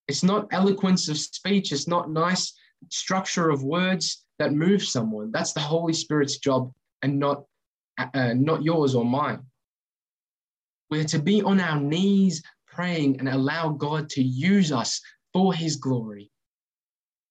It's 0.07 0.21
not 0.21 0.47
eloquence 0.51 1.09
of 1.09 1.17
speech. 1.17 1.71
It's 1.71 1.87
not 1.87 2.11
nice 2.11 2.53
structure 2.89 3.49
of 3.49 3.63
words 3.63 4.25
that 4.37 4.53
move 4.53 4.83
someone. 4.83 5.31
That's 5.31 5.53
the 5.53 5.59
Holy 5.59 5.93
Spirit's 5.93 6.37
job 6.37 6.71
and 7.01 7.17
not, 7.17 7.45
uh, 8.13 8.33
not 8.33 8.63
yours 8.63 8.95
or 8.95 9.05
mine. 9.05 9.41
We're 10.89 11.05
to 11.05 11.19
be 11.19 11.41
on 11.41 11.59
our 11.59 11.79
knees 11.79 12.43
praying 12.67 13.19
and 13.19 13.29
allow 13.29 13.69
God 13.69 14.09
to 14.11 14.23
use 14.23 14.71
us 14.71 15.01
for 15.33 15.53
his 15.53 15.77
glory. 15.77 16.31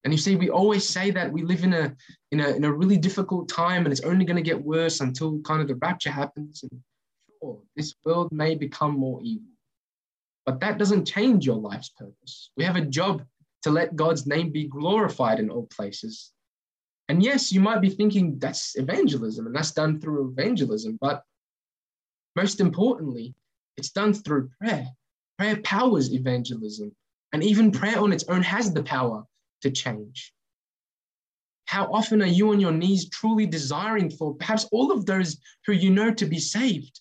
And 0.05 0.13
you 0.13 0.19
see, 0.19 0.37
we 0.37 0.49
always 0.49 0.89
say 0.89 1.11
that 1.11 1.31
we 1.31 1.43
live 1.43 1.63
in 1.63 1.75
a, 1.75 1.95
in 2.31 2.41
a, 2.41 2.49
in 2.49 2.65
a 2.65 2.73
really 2.73 2.97
difficult 2.97 3.49
time 3.49 3.85
and 3.85 3.93
it's 3.93 4.01
only 4.01 4.25
going 4.25 4.37
to 4.37 4.43
get 4.43 4.63
worse 4.63 5.01
until 5.01 5.41
kind 5.43 5.61
of 5.61 5.69
the 5.69 5.75
rapture 5.75 6.11
happens. 6.11 6.63
And 6.63 6.81
sure, 7.43 7.61
this 7.77 7.95
world 8.05 8.33
may 8.33 8.55
become 8.55 8.93
more 8.93 9.21
evil. 9.23 9.49
But 10.47 10.61
that 10.61 10.79
doesn't 10.79 11.05
change 11.05 11.45
your 11.45 11.57
life's 11.57 11.91
purpose. 11.91 12.51
We 12.57 12.65
have 12.65 12.77
a 12.77 12.85
job 12.85 13.25
to 13.63 13.71
let 13.71 13.95
God's 13.95 14.27
name 14.27 14.51
be 14.51 14.69
glorified 14.69 15.39
in 15.39 15.51
all 15.51 15.69
places. 15.75 16.33
And 17.11 17.25
yes, 17.25 17.51
you 17.51 17.61
might 17.61 17.81
be 17.81 17.91
thinking 17.91 18.39
that's 18.39 18.79
evangelism 18.79 19.45
and 19.45 19.53
that's 19.57 19.73
done 19.73 20.01
through 20.01 20.29
evangelism, 20.31 20.97
but 21.01 21.25
most 22.37 22.61
importantly, 22.61 23.35
it's 23.77 23.91
done 23.91 24.15
through 24.15 24.49
prayer. 24.61 24.87
Prayer 25.37 25.57
powers 25.63 26.15
evangelism, 26.15 26.95
and 27.33 27.43
even 27.43 27.73
prayer 27.73 27.99
on 27.99 28.13
its 28.13 28.23
own 28.29 28.43
has 28.43 28.73
the 28.73 28.85
power 28.85 29.25
to 29.63 29.73
change. 29.73 30.33
How 31.65 31.93
often 31.93 32.23
are 32.23 32.27
you 32.27 32.51
on 32.51 32.61
your 32.61 32.71
knees 32.71 33.09
truly 33.09 33.45
desiring 33.45 34.09
for 34.09 34.37
perhaps 34.37 34.69
all 34.71 34.93
of 34.93 35.05
those 35.05 35.37
who 35.67 35.73
you 35.73 35.91
know 35.91 36.15
to 36.15 36.27
be 36.27 36.39
saved? 36.39 37.01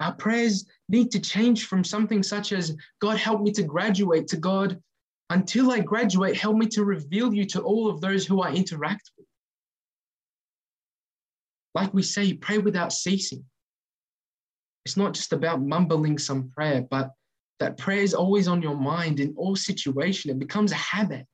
Our 0.00 0.12
prayers 0.12 0.66
need 0.90 1.10
to 1.12 1.18
change 1.18 1.64
from 1.64 1.82
something 1.82 2.22
such 2.22 2.52
as, 2.52 2.76
God, 3.00 3.16
help 3.16 3.40
me 3.40 3.52
to 3.52 3.62
graduate, 3.62 4.28
to 4.28 4.36
God, 4.36 4.82
until 5.30 5.70
I 5.70 5.80
graduate, 5.80 6.36
help 6.36 6.56
me 6.56 6.66
to 6.68 6.84
reveal 6.84 7.32
you 7.32 7.44
to 7.46 7.62
all 7.62 7.88
of 7.88 8.00
those 8.00 8.26
who 8.26 8.42
I 8.42 8.52
interact 8.52 9.10
with. 9.16 9.26
Like 11.74 11.92
we 11.92 12.02
say, 12.02 12.34
pray 12.34 12.58
without 12.58 12.92
ceasing. 12.92 13.44
It's 14.84 14.96
not 14.96 15.14
just 15.14 15.32
about 15.32 15.62
mumbling 15.62 16.18
some 16.18 16.50
prayer, 16.50 16.82
but 16.88 17.10
that 17.58 17.78
prayer 17.78 18.00
is 18.00 18.14
always 18.14 18.48
on 18.48 18.62
your 18.62 18.76
mind 18.76 19.18
in 19.18 19.34
all 19.36 19.56
situation. 19.56 20.30
It 20.30 20.38
becomes 20.38 20.72
a 20.72 20.76
habit. 20.76 21.26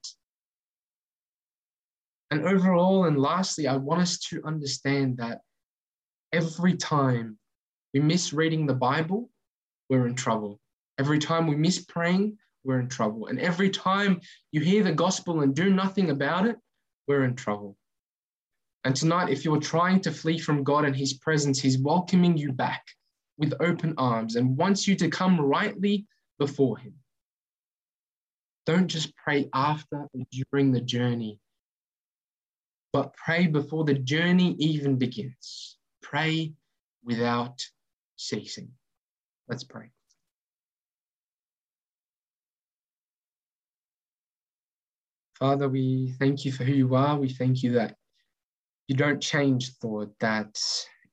And 2.31 2.47
overall, 2.47 3.07
and 3.07 3.19
lastly, 3.19 3.67
I 3.67 3.77
want 3.77 4.03
us 4.03 4.19
to 4.29 4.41
understand 4.45 5.17
that 5.17 5.41
every 6.33 6.77
time 6.77 7.39
we 7.93 7.99
miss 8.01 8.33
reading 8.33 8.67
the 8.67 8.75
Bible, 8.75 9.31
we're 9.89 10.07
in 10.07 10.15
trouble. 10.15 10.61
Every 10.99 11.19
time 11.19 11.49
we 11.49 11.57
miss 11.57 11.85
praying, 11.85 12.39
we're 12.65 12.81
in 12.81 12.89
trouble. 12.89 13.27
And 13.27 13.39
every 13.41 13.71
time 13.71 14.21
you 14.53 14.61
hear 14.61 14.83
the 14.83 14.93
gospel 14.93 15.41
and 15.41 15.55
do 15.55 15.71
nothing 15.71 16.11
about 16.11 16.47
it, 16.47 16.57
we're 17.07 17.25
in 17.25 17.35
trouble. 17.35 17.77
And 18.85 18.97
tonight, 18.97 19.29
if 19.31 19.45
you're 19.45 19.61
trying 19.61 20.01
to 20.03 20.13
flee 20.13 20.39
from 20.39 20.65
God 20.65 20.85
and 20.85 20.97
His 20.97 21.15
presence, 21.15 21.61
He's 21.61 21.79
welcoming 21.79 22.37
you 22.37 22.53
back. 22.53 22.85
with 23.41 23.55
open 23.61 23.95
arms 23.97 24.37
and 24.37 24.57
wants 24.57 24.87
you 24.87 24.95
to 24.95 25.09
come 25.09 25.41
rightly 25.41 26.07
before 26.39 26.77
Him. 26.77 26.95
Don't 28.67 28.87
just 28.87 29.17
pray 29.17 29.49
after 29.55 30.07
or 30.13 30.23
during 30.31 30.73
the 30.73 30.81
journey, 30.81 31.41
but 32.93 33.15
pray 33.15 33.47
before 33.47 33.85
the 33.85 33.95
journey 33.95 34.55
even 34.59 34.97
begins. 34.97 35.79
Pray 36.03 36.53
without 37.03 37.65
ceasing. 38.17 38.71
Let's 39.49 39.65
pray. 39.65 39.91
Father, 45.41 45.71
we 45.71 46.15
thank 46.19 46.45
you 46.45 46.53
for 46.53 46.65
who 46.65 46.75
you 46.75 46.95
are. 46.95 47.19
We 47.19 47.31
thank 47.31 47.63
you 47.63 47.73
that 47.73 47.97
you 48.89 48.95
don't 48.95 49.23
change, 49.23 49.73
Lord, 49.83 50.11
that 50.21 50.61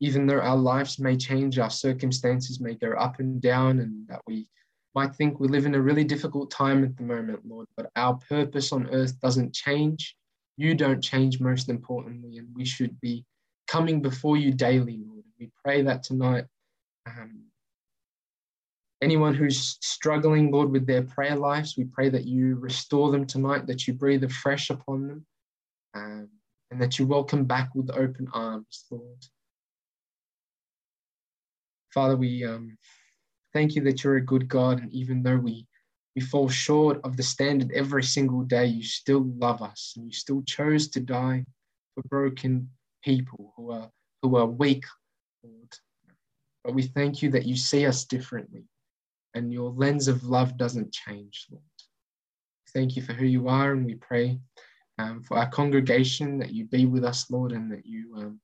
even 0.01 0.27
though 0.27 0.41
our 0.41 0.57
lives 0.57 0.99
may 0.99 1.15
change, 1.15 1.57
our 1.57 1.69
circumstances 1.69 2.59
may 2.59 2.75
go 2.75 2.91
up 2.91 3.19
and 3.19 3.41
down, 3.41 3.79
and 3.79 4.05
that 4.09 4.21
we 4.27 4.49
might 4.93 5.15
think 5.15 5.39
we 5.39 5.47
live 5.47 5.65
in 5.65 5.75
a 5.75 5.81
really 5.81 6.03
difficult 6.03 6.51
time 6.51 6.83
at 6.83 6.97
the 6.97 7.03
moment, 7.03 7.39
Lord, 7.45 7.67
but 7.77 7.89
our 7.95 8.15
purpose 8.15 8.73
on 8.73 8.89
earth 8.91 9.19
doesn't 9.21 9.53
change. 9.53 10.15
You 10.57 10.75
don't 10.75 11.01
change, 11.01 11.39
most 11.39 11.69
importantly, 11.69 12.37
and 12.37 12.47
we 12.53 12.65
should 12.65 12.99
be 12.99 13.23
coming 13.67 14.01
before 14.01 14.35
you 14.35 14.51
daily, 14.51 14.99
Lord. 15.07 15.23
We 15.39 15.51
pray 15.63 15.83
that 15.83 16.03
tonight. 16.03 16.45
Um, 17.05 17.46
anyone 19.01 19.33
who's 19.33 19.77
struggling, 19.81 20.51
Lord, 20.51 20.71
with 20.71 20.87
their 20.87 21.03
prayer 21.03 21.35
lives, 21.35 21.77
we 21.77 21.85
pray 21.85 22.09
that 22.09 22.25
you 22.25 22.55
restore 22.55 23.11
them 23.11 23.25
tonight, 23.25 23.67
that 23.67 23.87
you 23.87 23.93
breathe 23.93 24.23
afresh 24.23 24.69
upon 24.69 25.07
them, 25.07 25.25
um, 25.93 26.29
and 26.71 26.81
that 26.81 26.97
you 26.97 27.05
welcome 27.05 27.45
back 27.45 27.73
with 27.75 27.91
open 27.91 28.27
arms, 28.33 28.85
Lord. 28.89 29.25
Father, 31.93 32.15
we 32.15 32.43
um, 32.45 32.77
thank 33.53 33.75
you 33.75 33.83
that 33.83 34.03
you're 34.03 34.17
a 34.17 34.25
good 34.25 34.47
God, 34.47 34.81
and 34.81 34.91
even 34.93 35.23
though 35.23 35.37
we 35.37 35.65
we 36.15 36.21
fall 36.21 36.49
short 36.49 36.99
of 37.03 37.15
the 37.15 37.21
standard 37.21 37.71
every 37.75 38.01
single 38.01 38.41
day, 38.41 38.65
you 38.65 38.81
still 38.83 39.23
love 39.37 39.61
us, 39.61 39.93
and 39.95 40.07
you 40.07 40.11
still 40.11 40.41
chose 40.43 40.87
to 40.89 40.99
die 40.99 41.45
for 41.93 42.01
broken 42.09 42.69
people 43.03 43.53
who 43.55 43.71
are 43.71 43.89
who 44.23 44.35
are 44.35 44.47
weak, 44.47 44.83
Lord. 45.43 45.73
But 46.63 46.73
we 46.73 46.83
thank 46.83 47.21
you 47.21 47.29
that 47.31 47.45
you 47.45 47.55
see 47.55 47.85
us 47.85 48.05
differently, 48.05 48.63
and 49.37 49.53
your 49.53 49.71
lens 49.71 50.07
of 50.07 50.23
love 50.23 50.57
doesn't 50.57 50.91
change, 50.91 51.47
Lord. 51.51 51.63
Thank 52.73 52.95
you 52.95 53.01
for 53.01 53.13
who 53.13 53.25
you 53.25 53.47
are, 53.47 53.71
and 53.71 53.85
we 53.85 53.95
pray 53.95 54.39
um, 54.97 55.23
for 55.23 55.37
our 55.37 55.49
congregation 55.49 56.37
that 56.39 56.53
you 56.53 56.65
be 56.65 56.85
with 56.85 57.05
us, 57.05 57.29
Lord, 57.31 57.51
and 57.51 57.71
that 57.71 57.85
you 57.85 58.13
um, 58.17 58.39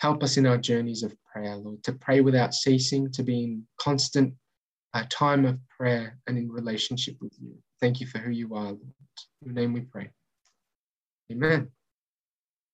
Help 0.00 0.22
us 0.22 0.36
in 0.36 0.46
our 0.46 0.58
journeys 0.58 1.02
of 1.02 1.14
prayer, 1.24 1.56
Lord, 1.56 1.82
to 1.84 1.92
pray 1.92 2.20
without 2.20 2.54
ceasing, 2.54 3.10
to 3.12 3.22
be 3.22 3.42
in 3.42 3.66
constant 3.80 4.32
uh, 4.94 5.04
time 5.10 5.44
of 5.44 5.58
prayer 5.76 6.18
and 6.26 6.38
in 6.38 6.50
relationship 6.50 7.16
with 7.20 7.32
you. 7.40 7.56
Thank 7.80 8.00
you 8.00 8.06
for 8.06 8.18
who 8.18 8.30
you 8.30 8.54
are, 8.54 8.66
Lord. 8.66 8.80
In 9.42 9.46
your 9.46 9.54
name 9.54 9.72
we 9.72 9.80
pray. 9.80 10.10
Amen. 11.32 11.68